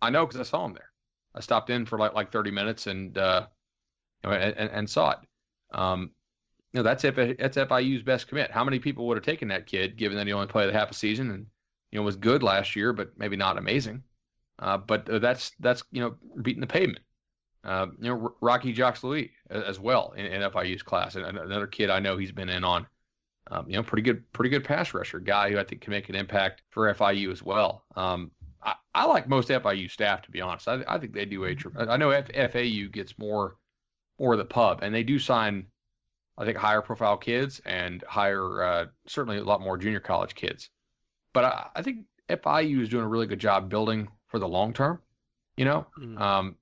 [0.00, 0.90] I know because I saw him there.
[1.34, 3.46] I stopped in for like like 30 minutes and uh,
[4.24, 5.18] and, and saw it.
[5.72, 6.10] Um,
[6.72, 8.50] you know, that's if that's FIU's best commit.
[8.50, 10.94] How many people would have taken that kid, given that he only played half a
[10.94, 11.46] season and
[11.90, 14.02] you know was good last year, but maybe not amazing.
[14.58, 17.00] Uh, but that's that's you know beating the pavement.
[17.64, 21.90] Uh, you know, Rocky Jacques Louis as well in, in, FIU's class, and another kid
[21.90, 22.86] I know he's been in on.
[23.50, 26.08] Um, you know, pretty good, pretty good pass rusher guy who I think can make
[26.08, 27.84] an impact for FIU as well.
[27.96, 28.30] Um,
[28.98, 30.68] I, like most FIU staff to be honest.
[30.68, 31.56] I, I think they do a.
[31.78, 33.56] I know F, FAU gets more
[34.18, 35.66] more of the pub, and they do sign,
[36.36, 40.70] I think, higher profile kids and higher, uh, certainly a lot more junior college kids.
[41.32, 44.72] But I, I, think FIU is doing a really good job building for the long
[44.72, 45.00] term.
[45.56, 46.20] You know, mm.
[46.20, 46.56] um,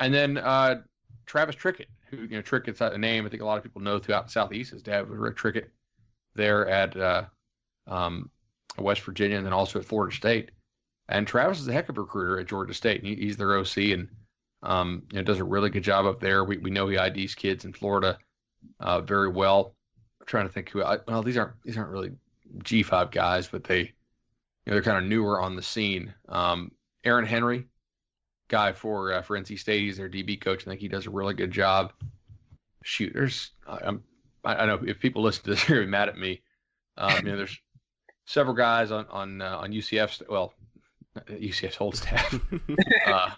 [0.00, 0.82] and then uh,
[1.26, 3.98] Travis Trickett, who you know Trickett's a name I think a lot of people know
[3.98, 4.72] throughout the southeast.
[4.72, 5.68] His dad was Rick Trickett
[6.34, 7.24] there at uh,
[7.86, 8.30] um,
[8.78, 10.50] West Virginia, and then also at Florida State.
[11.08, 13.02] And Travis is a heck of a recruiter at Georgia State.
[13.02, 14.08] He, he's their OC and
[14.62, 16.44] um, you know, does a really good job up there.
[16.44, 18.18] We, we know he IDs kids in Florida
[18.80, 19.74] uh, very well.
[20.20, 20.82] I'm trying to think who.
[20.82, 22.12] I, well, these aren't these aren't really
[22.58, 23.86] G5 guys, but they you
[24.66, 26.12] know they're kind of newer on the scene.
[26.28, 26.72] Um,
[27.04, 27.66] Aaron Henry,
[28.48, 30.66] guy for uh, for NC State, he's their DB coach.
[30.66, 31.92] I think he does a really good job.
[32.82, 34.02] Shoot, there's I'm
[34.44, 36.42] I, I know if people listen to this, they're mad at me.
[36.96, 37.58] Um, you know, there's
[38.26, 40.28] several guys on on uh, on UCF.
[40.28, 40.52] Well,
[41.26, 42.32] UCF's whole staff.
[43.06, 43.30] uh,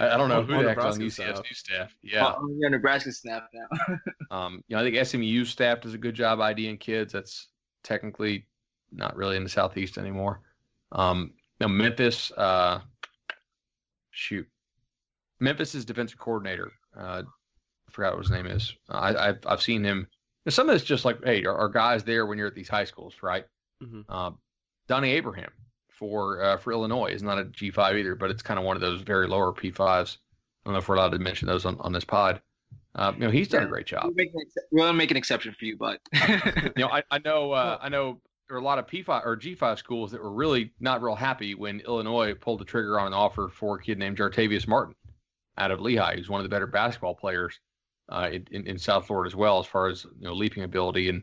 [0.00, 1.36] I, I, don't know who the heck's on UCF's staff.
[1.36, 1.96] new staff.
[2.02, 3.96] Yeah, on your Nebraska staff now.
[4.30, 7.12] um, you know, I think SMU staff does a good job IDing kids.
[7.12, 7.48] That's
[7.82, 8.46] technically
[8.92, 10.40] not really in the southeast anymore.
[10.92, 12.80] Um, now Memphis, uh,
[14.10, 14.46] shoot,
[15.40, 16.72] Memphis's defensive coordinator.
[16.96, 17.22] Uh,
[17.88, 18.74] I forgot what his name is.
[18.88, 20.06] I, I've I've seen him.
[20.48, 22.84] Some of it's just like, hey, are, are guys there when you're at these high
[22.84, 23.44] schools, right?
[23.82, 24.00] Mm-hmm.
[24.08, 24.32] Uh,
[24.88, 25.50] Donnie Abraham
[26.02, 28.80] for uh, for Illinois is not a G5 either, but it's kind of one of
[28.80, 30.16] those very lower P5s.
[30.16, 32.42] I don't know if we're allowed to mention those on, on this pod.
[32.96, 34.12] Uh, you know, he's done a great job.
[34.72, 37.88] We'll make, make an exception for you, but you know, I, I know uh, I
[37.88, 41.14] know there are a lot of P5 or G5 schools that were really not real
[41.14, 44.96] happy when Illinois pulled the trigger on an offer for a kid named Jartavius Martin
[45.56, 47.60] out of Lehigh, who's one of the better basketball players
[48.08, 51.22] uh, in, in South Florida as well, as far as you know leaping ability and.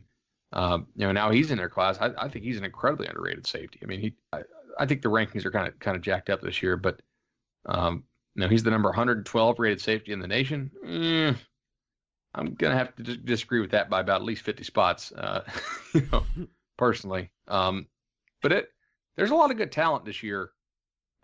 [0.52, 2.00] Um, you know, now he's in their class.
[2.02, 3.80] I, I, think he's an incredibly underrated safety.
[3.84, 4.42] I mean, he, I,
[4.80, 7.02] I think the rankings are kind of kind of jacked up this year, but
[7.66, 8.06] um,
[8.40, 10.72] know, he's the number 112 rated safety in the nation.
[10.86, 11.38] Mm,
[12.34, 15.44] I'm gonna have to disagree with that by about at least 50 spots, uh,
[15.94, 16.24] you know,
[16.78, 17.30] personally.
[17.48, 17.88] Um,
[18.42, 18.70] but it
[19.18, 20.52] there's a lot of good talent this year,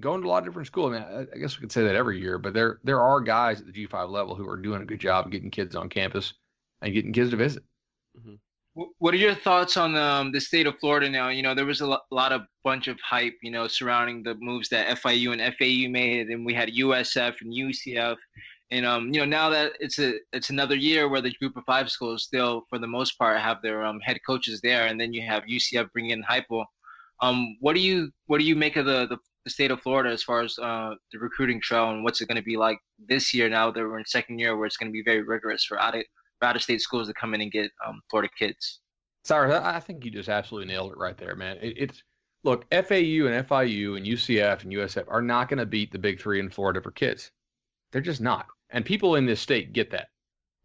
[0.02, 0.94] going to a lot of different schools.
[0.94, 3.62] I mean, I, guess we could say that every year, but there there are guys
[3.62, 6.34] at the G5 level who are doing a good job getting kids on campus
[6.82, 7.64] and getting kids to visit.
[8.20, 8.36] Mm-hmm.
[8.76, 11.30] What are your thoughts on um, the state of Florida now?
[11.30, 14.68] You know, there was a lot of bunch of hype, you know, surrounding the moves
[14.70, 18.18] that FIU and FAU made, and we had USF and UCF,
[18.72, 21.64] and um, you know, now that it's a it's another year where the Group of
[21.66, 25.14] Five schools still, for the most part, have their um, head coaches there, and then
[25.14, 26.66] you have UCF bringing in Heupel.
[27.22, 30.10] Um, what do you what do you make of the, the, the state of Florida
[30.10, 33.34] as far as uh, the recruiting trail, and what's it going to be like this
[33.34, 33.48] year?
[33.48, 36.04] Now that we're in second year, where it's going to be very rigorous for of
[36.42, 38.80] out of state schools to come in and get um, Florida kids.
[39.24, 41.58] Sorry, I think you just absolutely nailed it right there, man.
[41.62, 42.04] It, it's
[42.44, 46.20] look, FAU and FIU and UCF and USF are not going to beat the big
[46.20, 47.32] three in Florida for kids.
[47.92, 50.10] They're just not, and people in this state get that.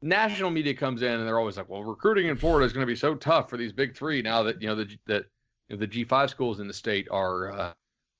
[0.02, 2.90] National media comes in and they're always like, "Well, recruiting in Florida is going to
[2.90, 5.24] be so tough for these big three now that you know the, that
[5.68, 7.72] the G five schools in the state are." Uh,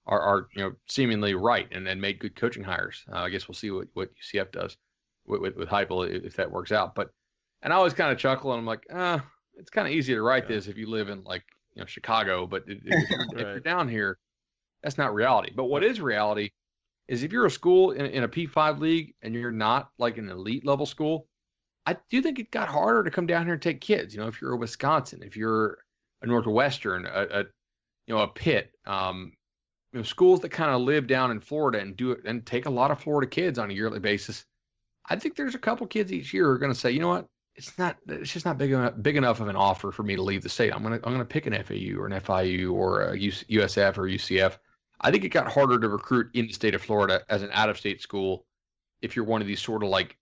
[0.07, 3.05] are, are you know seemingly right and, and made good coaching hires.
[3.13, 4.77] Uh, I guess we'll see what, what UCF does
[5.27, 6.95] with, with, with Heupel if that works out.
[6.95, 7.11] But
[7.63, 9.25] and I always kind of chuckle and I'm like, ah,
[9.57, 10.57] it's kind of easy to write yeah.
[10.57, 11.45] this if you live in like
[11.75, 13.29] you know Chicago, but if, if, you're, right.
[13.35, 14.19] if, you're, down here,
[14.83, 15.53] that's not reality.
[15.55, 16.51] But what is reality
[17.09, 20.29] is if you're a school in, in a P5 league and you're not like an
[20.29, 21.27] elite level school,
[21.87, 24.15] I do think it got harder to come down here and take kids.
[24.15, 25.79] You know, if you're a Wisconsin, if you're
[26.23, 27.39] a Northwestern, a, a
[28.07, 29.33] you know a Pitt, um,
[29.93, 32.67] you know schools that kind of live down in Florida and do it and take
[32.67, 34.45] a lot of Florida kids on a yearly basis.
[35.09, 37.09] I think there's a couple kids each year who are going to say, you know
[37.09, 37.27] what,
[37.61, 40.23] it's not it's just not big enough big enough of an offer for me to
[40.23, 40.75] leave the state.
[40.75, 44.57] I'm gonna I'm gonna pick an FAU or an FIU or a USF or UCF.
[45.03, 47.69] I think it got harder to recruit in the state of Florida as an out
[47.69, 48.47] of state school
[49.03, 50.17] if you're one of these sort of like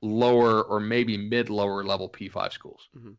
[0.00, 2.88] lower or maybe mid lower level P5 schools.
[2.96, 3.12] Mm-hmm.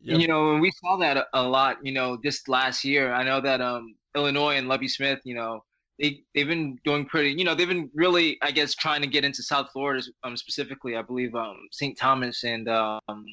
[0.00, 0.20] Yep.
[0.20, 1.78] You know, and we saw that a lot.
[1.84, 5.62] You know, this last year, I know that um, Illinois and Lovie Smith, you know,
[5.98, 7.32] they they've been doing pretty.
[7.32, 10.96] You know, they've been really, I guess, trying to get into South Florida um, specifically.
[10.96, 11.96] I believe um, St.
[11.96, 13.24] Thomas and um,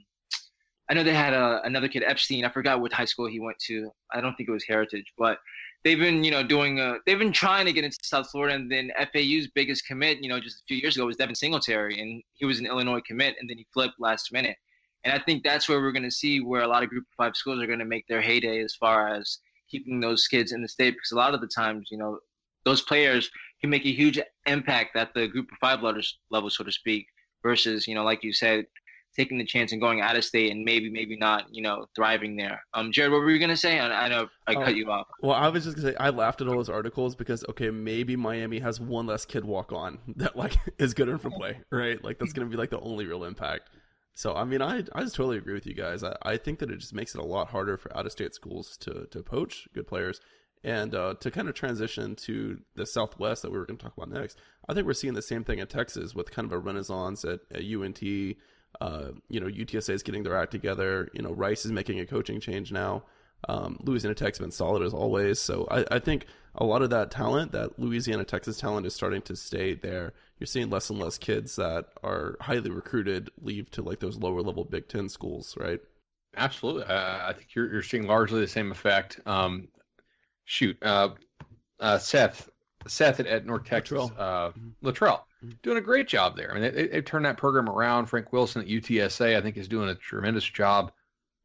[0.89, 2.45] I know they had a, uh, another kid Epstein.
[2.45, 3.91] I forgot what high school he went to.
[4.11, 5.37] I don't think it was Heritage, but
[5.83, 8.55] they've been you know doing a, they've been trying to get into South Florida.
[8.55, 12.01] And then FAU's biggest commit, you know, just a few years ago was Devin Singletary,
[12.01, 14.57] and he was an Illinois commit, and then he flipped last minute.
[15.03, 17.23] And I think that's where we're going to see where a lot of Group of
[17.23, 20.61] Five schools are going to make their heyday as far as keeping those kids in
[20.61, 22.19] the state because a lot of the times, you know,
[22.69, 23.29] those players
[23.61, 27.07] can make a huge impact at the group of five letters level, so to speak,
[27.43, 28.65] versus, you know, like you said,
[29.15, 32.37] taking the chance and going out of state and maybe, maybe not, you know, thriving
[32.37, 32.61] there.
[32.73, 33.79] Um, Jared, what were you gonna say?
[33.79, 35.07] I, I know I cut oh, you off.
[35.21, 38.15] Well, I was just gonna say I laughed at all those articles because okay, maybe
[38.15, 42.01] Miami has one less kid walk on that like is good enough for play, right?
[42.03, 43.69] Like that's gonna be like the only real impact.
[44.13, 46.03] So I mean, I I just totally agree with you guys.
[46.03, 48.35] I, I think that it just makes it a lot harder for out of state
[48.35, 50.21] schools to to poach good players.
[50.63, 53.95] And uh, to kind of transition to the Southwest that we were going to talk
[53.95, 56.59] about next, I think we're seeing the same thing in Texas with kind of a
[56.59, 58.01] renaissance at, at UNT.
[58.81, 61.09] Uh, you know, UTSA is getting their act together.
[61.13, 63.03] You know, Rice is making a coaching change now.
[63.47, 65.39] Um, Louisiana Tech's been solid as always.
[65.39, 69.21] So I, I, think a lot of that talent, that Louisiana Texas talent, is starting
[69.23, 70.13] to stay there.
[70.39, 74.41] You're seeing less and less kids that are highly recruited leave to like those lower
[74.41, 75.79] level Big Ten schools, right?
[76.35, 76.83] Absolutely.
[76.87, 79.19] I think you're, you're seeing largely the same effect.
[79.25, 79.69] Um,
[80.49, 81.09] shoot, uh,
[81.79, 82.49] uh, Seth,
[82.87, 84.09] Seth at, at North Texas.
[84.17, 84.87] Uh, mm-hmm.
[84.87, 85.51] Littrell, mm-hmm.
[85.61, 86.51] doing a great job there.
[86.51, 88.07] I mean, they, they turned that program around.
[88.07, 90.91] Frank Wilson at UTSA, I think, is doing a tremendous job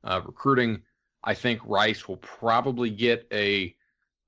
[0.02, 0.82] uh, recruiting.
[1.22, 3.74] I think Rice will probably get a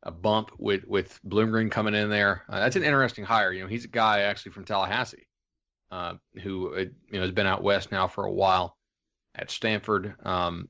[0.02, 2.44] a bump with with Bloomgren coming in there.
[2.48, 3.52] Uh, that's an interesting hire.
[3.52, 5.26] You know, he's a guy actually from Tallahassee,
[5.90, 8.76] uh, who uh, you know has been out west now for a while
[9.34, 10.14] at Stanford.
[10.22, 10.68] Um,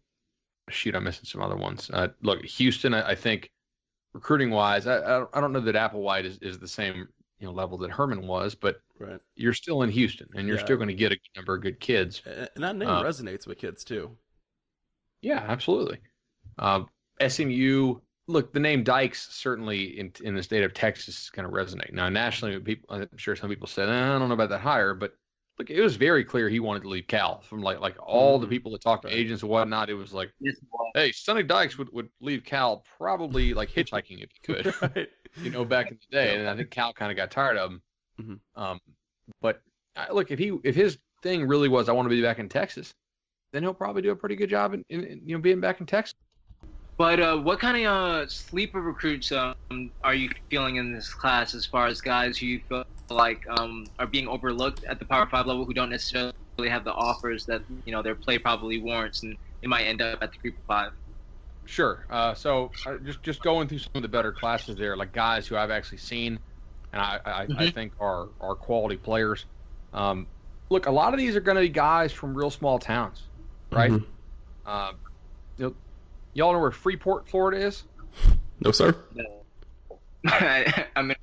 [0.70, 1.90] shoot, I'm missing some other ones.
[1.92, 3.50] Uh, look, Houston, I, I think
[4.16, 7.06] recruiting wise, I, I don't know that Applewhite is, is the same
[7.38, 9.20] you know level that Herman was, but right.
[9.34, 10.64] you're still in Houston and you're yeah.
[10.64, 12.22] still going to get a number of good kids.
[12.26, 14.16] And that name uh, resonates with kids too.
[15.20, 15.98] Yeah, absolutely.
[16.58, 16.84] Uh,
[17.26, 21.54] SMU, look, the name Dykes certainly in in the state of Texas is going to
[21.54, 21.92] resonate.
[21.92, 24.94] Now nationally, people, I'm sure some people said, eh, I don't know about that hire,
[24.94, 25.14] but
[25.58, 27.40] look, it was very clear he wanted to leave Cal.
[27.40, 28.50] From like like all the mm-hmm.
[28.50, 30.32] people that talked to agents and whatnot, it was like,
[30.94, 35.08] hey, Sonny Dykes would, would leave Cal probably like hitchhiking if he could, right.
[35.36, 36.32] you know, back in the day.
[36.32, 36.40] Yeah.
[36.40, 37.82] And I think Cal kind of got tired of him.
[38.20, 38.62] Mm-hmm.
[38.62, 38.80] Um,
[39.40, 39.60] but
[39.96, 42.48] uh, look, if he if his thing really was I want to be back in
[42.48, 42.94] Texas,
[43.52, 45.80] then he'll probably do a pretty good job in, in, in you know being back
[45.80, 46.14] in Texas.
[46.98, 51.54] But uh, what kind of uh, sleeper recruits um, are you feeling in this class
[51.54, 55.26] as far as guys who you feel like um, are being overlooked at the Power
[55.26, 58.78] Five level who don't necessarily necessarily have the offers that you know their play probably
[58.78, 60.92] warrants, and they might end up at the group of five.
[61.66, 62.06] Sure.
[62.10, 65.46] Uh, so uh, just just going through some of the better classes there, like guys
[65.46, 66.38] who I've actually seen,
[66.92, 67.58] and I I, mm-hmm.
[67.58, 69.44] I think are are quality players.
[69.92, 70.26] Um,
[70.70, 73.24] look, a lot of these are going to be guys from real small towns,
[73.70, 73.90] right?
[73.90, 74.04] Mm-hmm.
[74.64, 74.92] Uh,
[75.58, 75.74] you know,
[76.36, 77.84] y'all know where Freeport, Florida is?
[78.60, 78.94] No, sir.
[79.14, 79.42] No.
[80.26, 81.16] I, I mean,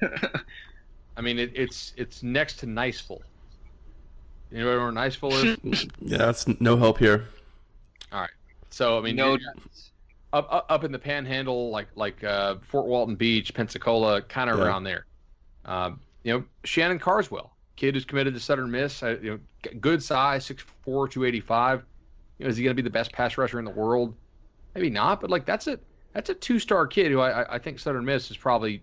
[1.16, 3.20] I mean it, it's it's next to Niceville.
[4.50, 5.86] You know where Niceville is?
[6.00, 7.28] yeah, that's no help here.
[8.10, 8.30] All right.
[8.70, 9.36] So I mean, no,
[10.32, 14.58] up, up up in the Panhandle, like like uh, Fort Walton Beach, Pensacola, kind of
[14.58, 14.64] yeah.
[14.64, 15.04] around there.
[15.66, 19.02] Um, you know, Shannon Carswell, kid who's committed to Southern Miss.
[19.02, 20.64] Uh, you know, good size, 6'4",
[21.10, 21.84] 285.
[22.38, 24.14] You know, is he going to be the best pass rusher in the world?
[24.74, 25.78] Maybe not, but like that's a
[26.12, 28.80] that's a two star kid who I, I think Southern Miss is probably you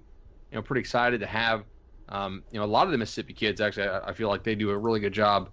[0.54, 1.64] know pretty excited to have.
[2.10, 4.54] Um, you know, a lot of the Mississippi kids actually, I, I feel like they
[4.54, 5.50] do a really good job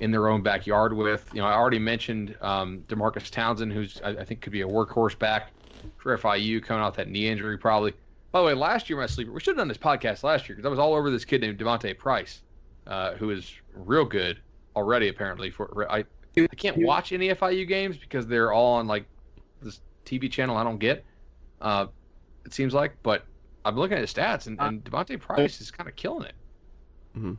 [0.00, 1.28] in their own backyard with.
[1.32, 4.66] You know, I already mentioned um, Demarcus Townsend, who's I, I, think could be a
[4.66, 5.50] workhorse back
[5.98, 7.92] for FIU coming off that knee injury probably.
[8.32, 10.56] By the way, last year my sleeper, we should have done this podcast last year
[10.56, 12.42] because I was all over this kid named Devontae Price,
[12.86, 14.40] uh, who is real good
[14.76, 15.50] already apparently.
[15.50, 16.04] For I,
[16.36, 19.04] I can't watch any FIU games because they're all on like
[19.62, 21.04] this TV channel I don't get.
[21.60, 21.86] Uh,
[22.44, 23.24] it seems like, but
[23.64, 26.34] I'm looking at his stats and, and Devontae Price is kind of killing it.
[27.16, 27.34] Mm-hmm.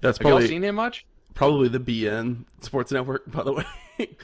[0.00, 1.06] That's Have probably, y'all seen him much?
[1.34, 3.64] probably the beIN Sports Network, by the way.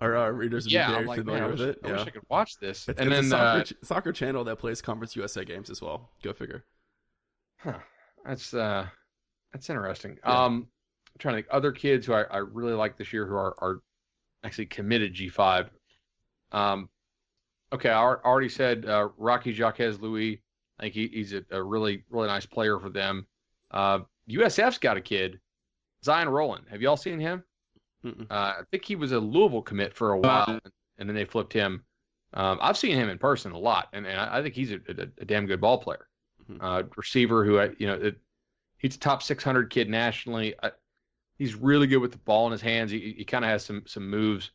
[0.00, 1.78] Our, our readers would yeah, be very like, familiar man, with wish, it.
[1.84, 1.92] I yeah.
[1.92, 2.88] wish I could watch this.
[2.88, 5.68] It's, and it's then a soccer, uh, ch- soccer channel that plays Conference USA games
[5.68, 6.08] as well.
[6.22, 6.64] Go figure.
[7.58, 7.74] Huh.
[8.24, 8.86] That's uh,
[9.52, 10.16] that's interesting.
[10.24, 10.44] Yeah.
[10.44, 10.68] Um,
[11.12, 13.54] I'm trying to think other kids who I, I really like this year who are,
[13.58, 13.80] are
[14.42, 15.68] actually committed G5.
[16.52, 16.88] Um,
[17.72, 20.42] okay, I already said uh, Rocky Jacques Louis.
[20.78, 23.26] I think he, he's a, a, really really nice player for them.
[23.70, 25.38] Uh, USF's got a kid,
[26.04, 26.64] Zion Rowland.
[26.70, 27.44] Have y'all seen him?
[28.04, 30.58] Uh, I think he was a Louisville commit for a while,
[30.98, 31.84] and then they flipped him.
[32.32, 35.06] Um, I've seen him in person a lot, and, and I think he's a, a,
[35.18, 36.08] a damn good ball player,
[36.50, 36.64] mm-hmm.
[36.64, 38.16] uh, receiver who I you know it,
[38.78, 40.54] he's a top 600 kid nationally.
[40.62, 40.70] I,
[41.38, 42.90] he's really good with the ball in his hands.
[42.90, 44.52] He, he kind of has some some moves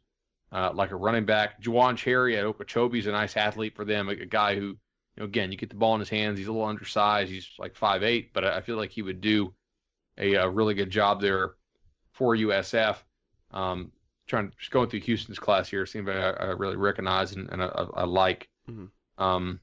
[0.52, 1.62] uh, like a running back.
[1.62, 4.78] Juwan Cherry at Okeechobee is a nice athlete for them, a, a guy who you
[5.18, 6.38] know again you get the ball in his hands.
[6.38, 7.32] He's a little undersized.
[7.32, 9.54] He's like five eight, but I, I feel like he would do
[10.18, 11.56] a, a really good job there
[12.14, 12.98] for USF.
[13.52, 13.92] Um,
[14.28, 17.68] trying just going through Houston's class here, anybody I, I really recognize and, and I,
[17.68, 18.50] I, like.
[18.70, 19.24] Mm-hmm.
[19.24, 19.60] Um,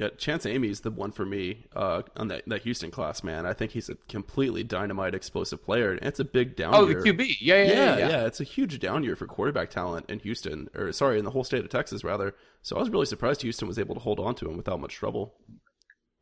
[0.00, 3.44] yeah, Chance Amy's the one for me uh, on that, that Houston class, man.
[3.44, 6.82] I think he's a completely dynamite, explosive player, and it's a big down year.
[6.82, 7.02] oh, year.
[7.02, 8.26] the QB, yeah yeah, yeah, yeah, yeah.
[8.26, 11.44] It's a huge down year for quarterback talent in Houston, or sorry, in the whole
[11.44, 12.34] state of Texas, rather.
[12.62, 14.94] So I was really surprised Houston was able to hold on to him without much
[14.94, 15.34] trouble.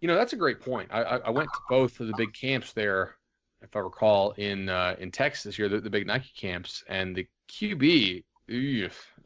[0.00, 0.88] You know, that's a great point.
[0.90, 3.14] I, I went to both of the big camps there
[3.62, 7.14] if I recall, in uh, in Texas this year, the, the big Nike camps, and
[7.14, 8.24] the QB,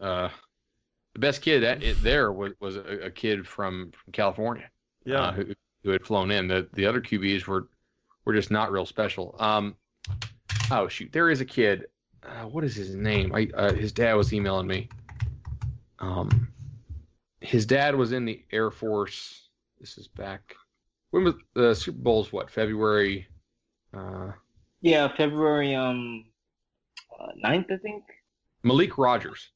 [0.01, 0.29] uh,
[1.15, 4.71] the best kid that it, there was was a, a, kid from, from California,
[5.05, 5.47] yeah, uh, who
[5.85, 6.49] who had flown in.
[6.49, 7.69] The the other QBs were
[8.25, 9.37] were just not real special.
[9.39, 9.77] Um,
[10.71, 11.87] oh shoot, there is a kid.
[12.23, 13.35] Uh, what is his name?
[13.35, 14.89] I uh, his dad was emailing me.
[15.99, 16.49] Um,
[17.41, 19.49] his dad was in the Air Force.
[19.81, 20.55] This is back.
[21.11, 22.33] When was the Super Bowl's?
[22.33, 23.27] What February?
[23.93, 24.33] Uh,
[24.81, 26.25] yeah, February um
[27.21, 28.05] uh, 9th, I think.
[28.63, 29.51] Malik Rogers.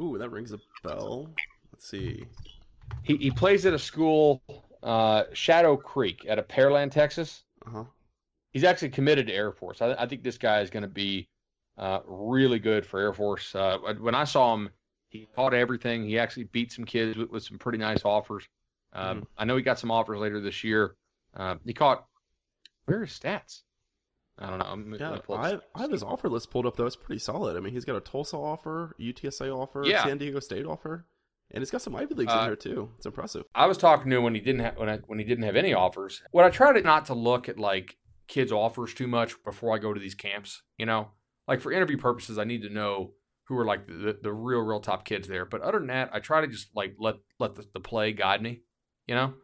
[0.00, 1.30] Ooh, that rings a bell.
[1.72, 2.26] Let's see.
[3.02, 4.42] He he plays at a school,
[4.82, 7.44] uh, Shadow Creek, at a Pearland, Texas.
[7.66, 7.84] Uh-huh.
[8.52, 9.82] He's actually committed to Air Force.
[9.82, 11.28] I, I think this guy is going to be
[11.76, 13.54] uh, really good for Air Force.
[13.54, 14.70] Uh, when I saw him,
[15.08, 16.04] he caught everything.
[16.04, 18.44] He actually beat some kids with, with some pretty nice offers.
[18.92, 19.24] Um, mm-hmm.
[19.36, 20.94] I know he got some offers later this year.
[21.34, 22.06] Uh, he caught.
[22.86, 23.62] Where are his stats?
[24.38, 24.66] I don't know.
[24.66, 26.86] I'm yeah, I, I have his offer list pulled up though.
[26.86, 27.56] It's pretty solid.
[27.56, 30.04] I mean, he's got a Tulsa offer, UTSA offer, yeah.
[30.04, 31.06] San Diego State offer,
[31.50, 32.90] and he's got some Ivy leagues uh, in there too.
[32.98, 33.44] It's impressive.
[33.54, 35.56] I was talking to him when he didn't have when I, when he didn't have
[35.56, 36.22] any offers.
[36.32, 37.96] What I try to not to look at like
[38.28, 40.62] kids' offers too much before I go to these camps.
[40.76, 41.12] You know,
[41.48, 43.12] like for interview purposes, I need to know
[43.44, 45.46] who are like the, the real real top kids there.
[45.46, 48.42] But other than that, I try to just like let let the, the play guide
[48.42, 48.60] me.
[49.06, 49.34] You know,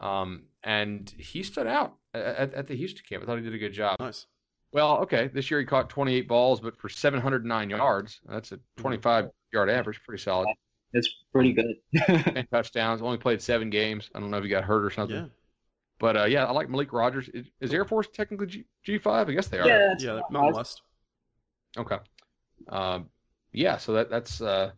[0.00, 3.22] um, and he stood out at, at the Houston camp.
[3.22, 3.96] I thought he did a good job.
[4.00, 4.26] Nice.
[4.72, 5.28] Well, okay.
[5.32, 8.82] This year he caught 28 balls, but for 709 yards, that's a mm-hmm.
[8.82, 10.00] 25 yard average.
[10.04, 10.48] Pretty solid.
[10.92, 11.76] That's pretty good.
[12.08, 13.02] and touchdowns.
[13.02, 14.10] Only played seven games.
[14.14, 15.16] I don't know if he got hurt or something.
[15.16, 15.26] Yeah.
[15.98, 17.28] But uh, yeah, I like Malik Rogers.
[17.28, 19.28] Is, is Air Force technically G five?
[19.28, 19.68] I guess they are.
[19.68, 20.82] Yeah, yeah, Mountain West.
[21.76, 21.98] Okay.
[22.68, 23.10] Um,
[23.52, 24.70] yeah, so that that's uh,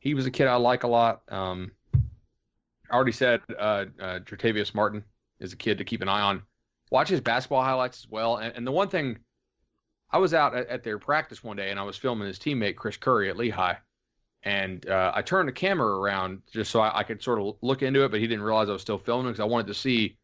[0.00, 1.22] he was a kid I like a lot.
[1.28, 5.04] Um, I already said uh, uh, Jartavius Martin
[5.38, 6.42] is a kid to keep an eye on
[6.90, 8.36] watch his basketball highlights as well.
[8.36, 9.18] And, and the one thing
[10.10, 12.76] I was out at, at, their practice one day and I was filming his teammate
[12.76, 13.76] Chris Curry at Lehigh,
[14.42, 17.82] and uh, I turned the camera around just so I, I, could sort of look
[17.82, 20.16] into it, but he didn't realize I was still filming because I wanted to see,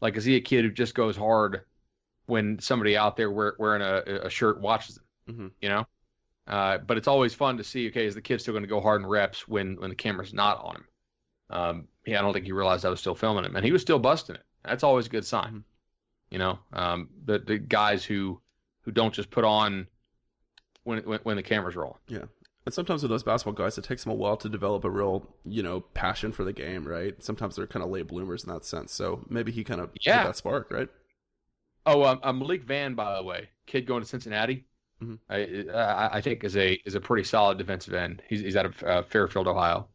[0.00, 1.62] like, is he a kid who just goes hard
[2.26, 5.46] when somebody out there wear, wearing a, a, shirt watches him, mm-hmm.
[5.60, 5.86] you know?
[6.46, 7.88] Uh, but it's always fun to see.
[7.88, 10.34] Okay, is the kid still going to go hard in reps when when the camera's
[10.34, 10.84] not on him?
[11.50, 13.80] Um, yeah, I don't think he realized I was still filming him, and he was
[13.80, 14.42] still busting it.
[14.64, 15.64] That's always a good sign.
[16.32, 18.40] You know, um, the the guys who
[18.84, 19.86] who don't just put on
[20.84, 21.98] when when, when the camera's roll.
[22.08, 22.24] Yeah.
[22.64, 25.28] And sometimes with those basketball guys, it takes them a while to develop a real,
[25.44, 27.20] you know, passion for the game, right?
[27.22, 28.92] Sometimes they're kind of late bloomers in that sense.
[28.92, 30.24] So maybe he kind of yeah.
[30.24, 30.88] that spark, right?
[31.84, 34.64] Oh, um, um, Malik Vann, by the way, kid going to Cincinnati.
[35.02, 35.14] Mm-hmm.
[35.28, 38.22] I, I think is a is a pretty solid defensive end.
[38.28, 39.88] He's he's out of uh, Fairfield, Ohio.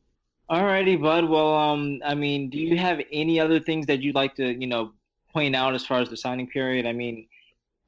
[0.51, 1.25] Alrighty, bud.
[1.25, 4.67] Well, um, I mean, do you have any other things that you'd like to, you
[4.67, 4.91] know,
[5.37, 6.85] point out as far as the signing period?
[6.85, 7.27] I mean,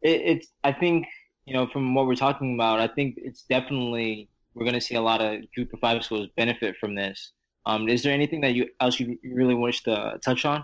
[0.02, 1.08] it, it's I think
[1.46, 4.96] you know from what we're talking about, I think it's definitely we're going to see
[4.96, 7.32] a lot of Group of Five schools benefit from this.
[7.66, 10.64] Um, is there anything that you else you really wish to touch on?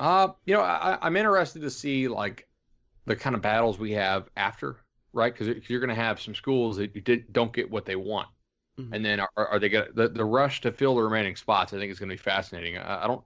[0.00, 2.48] Uh, you know, I, I'm interested to see like
[3.06, 4.78] the kind of battles we have after
[5.12, 5.32] right?
[5.36, 8.28] Because you're going to have some schools that you did, don't get what they want,
[8.78, 8.92] mm-hmm.
[8.92, 11.72] and then are, are they going the the rush to fill the remaining spots?
[11.72, 12.78] I think is going to be fascinating.
[12.78, 13.22] I, I, don't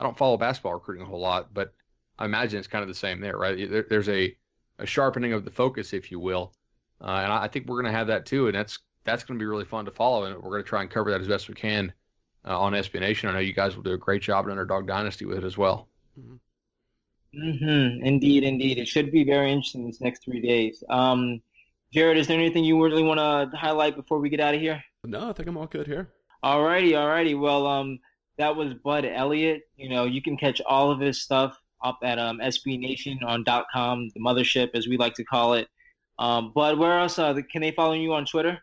[0.00, 1.74] I don't follow basketball recruiting a whole lot, but
[2.18, 3.70] I imagine it's kind of the same there, right?
[3.70, 4.36] There, there's a
[4.80, 6.52] a sharpening of the focus, if you will,
[7.00, 9.38] uh, and I, I think we're going to have that too, and that's that's going
[9.38, 11.28] to be really fun to follow, and we're going to try and cover that as
[11.28, 11.92] best we can
[12.46, 13.28] uh, on SB Nation.
[13.28, 15.56] I know you guys will do a great job in Underdog Dynasty with it as
[15.56, 15.88] well.
[16.18, 16.36] Mm-hmm.
[17.34, 18.04] Mm-hmm.
[18.04, 18.78] Indeed, indeed.
[18.78, 20.82] It should be very interesting these next three days.
[20.88, 21.40] Um,
[21.92, 24.82] Jared, is there anything you really want to highlight before we get out of here?
[25.04, 26.10] No, I think I'm all good here.
[26.44, 27.38] Alrighty, alrighty.
[27.38, 27.98] Well, um,
[28.36, 29.62] that was Bud Elliott.
[29.76, 34.70] You know, you can catch all of his stuff up at um, .com, the mothership,
[34.74, 35.68] as we like to call it.
[36.18, 38.58] Um, Bud, where else uh, can they follow you on Twitter?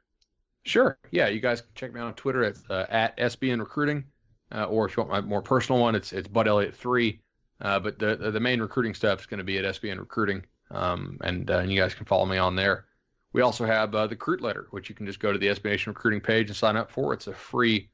[0.65, 0.97] Sure.
[1.11, 4.03] Yeah, you guys can check me out on Twitter at uh, at SBN Recruiting,
[4.51, 7.21] uh, or if you want my more personal one, it's it's Bud Elliott three.
[7.61, 11.17] Uh, but the the main recruiting stuff is going to be at SBN Recruiting, um,
[11.21, 12.85] and, uh, and you guys can follow me on there.
[13.31, 15.65] We also have uh, the Recruit Letter, which you can just go to the SB
[15.65, 17.13] Nation Recruiting page and sign up for.
[17.13, 17.89] It's a free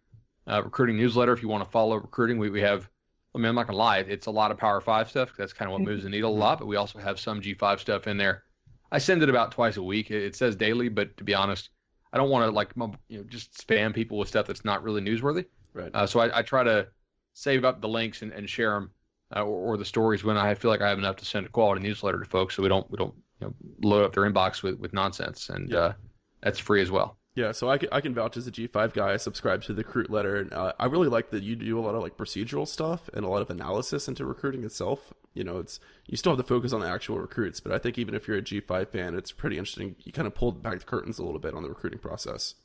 [0.47, 2.37] uh, recruiting newsletter if you want to follow recruiting.
[2.37, 2.89] We we have.
[3.33, 5.31] I mean, I'm not gonna lie, it's a lot of Power Five stuff.
[5.37, 6.59] That's kind of what moves the needle a lot.
[6.59, 8.43] But we also have some G5 stuff in there.
[8.91, 10.11] I send it about twice a week.
[10.11, 11.69] It says daily, but to be honest,
[12.11, 12.71] I don't want to like
[13.07, 15.45] you know just spam people with stuff that's not really newsworthy.
[15.73, 15.91] Right.
[15.93, 16.87] Uh, so I, I, try to
[17.33, 18.91] save up the links and, and share them
[19.33, 21.49] uh, or, or, the stories when I feel like I have enough to send a
[21.49, 24.61] quality newsletter to folks, so we don't we don't you know, load up their inbox
[24.63, 25.77] with, with nonsense, and yeah.
[25.77, 25.93] uh,
[26.41, 27.17] that's free as well.
[27.33, 29.13] Yeah, so I can, I can vouch as a G5 guy.
[29.13, 31.81] I subscribe to the recruit letter, and uh, I really like that you do a
[31.81, 35.13] lot of like procedural stuff and a lot of analysis into recruiting itself.
[35.33, 37.97] You know, it's you still have to focus on the actual recruits, but I think
[37.97, 39.95] even if you're a G5 fan, it's pretty interesting.
[39.99, 42.55] You kind of pulled back the curtains a little bit on the recruiting process.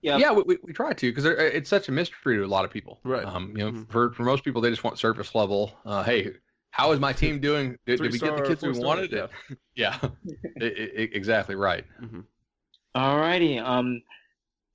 [0.00, 2.64] Yeah, yeah, we, we, we try to because it's such a mystery to a lot
[2.64, 3.00] of people.
[3.04, 3.24] Right.
[3.24, 3.90] Um, you know, mm-hmm.
[3.90, 5.72] for for most people, they just want surface level.
[5.84, 6.34] Uh, hey,
[6.70, 7.78] how is my team doing?
[7.86, 9.10] Did, did we get the kids we wanted?
[9.10, 9.26] Yeah,
[9.74, 9.98] yeah,
[10.56, 11.84] it, it, exactly right.
[12.00, 12.20] Mm-hmm.
[12.94, 14.02] All righty, um,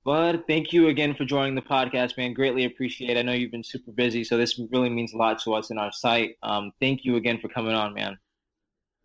[0.04, 2.34] Bud, thank you again for joining the podcast, man.
[2.34, 3.16] Greatly appreciate.
[3.16, 3.18] it.
[3.18, 5.78] I know you've been super busy, so this really means a lot to us in
[5.78, 6.36] our site.
[6.42, 8.18] Um, thank you again for coming on, man.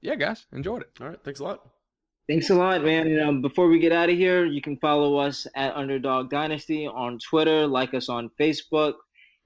[0.02, 0.90] Yeah, guys, enjoyed it.
[1.00, 1.62] All right, thanks a lot.
[2.28, 3.08] Thanks a lot, man.
[3.08, 6.88] And, um, before we get out of here, you can follow us at Underdog Dynasty
[6.88, 8.96] on Twitter, like us on Facebook,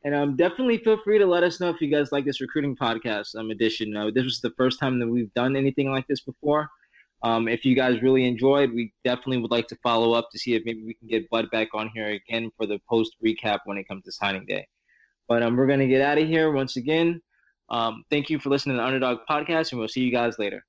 [0.04, 2.76] and um, definitely feel free to let us know if you guys like this recruiting
[2.76, 3.96] podcast um, edition.
[3.96, 6.70] Uh, this was the first time that we've done anything like this before.
[7.22, 10.54] Um, if you guys really enjoyed, we definitely would like to follow up to see
[10.54, 13.78] if maybe we can get Bud back on here again for the post recap when
[13.78, 14.68] it comes to signing day.
[15.28, 17.22] But um, we're going to get out of here once again.
[17.70, 20.64] Um, thank you for listening to the Underdog Podcast, and we'll see you guys later.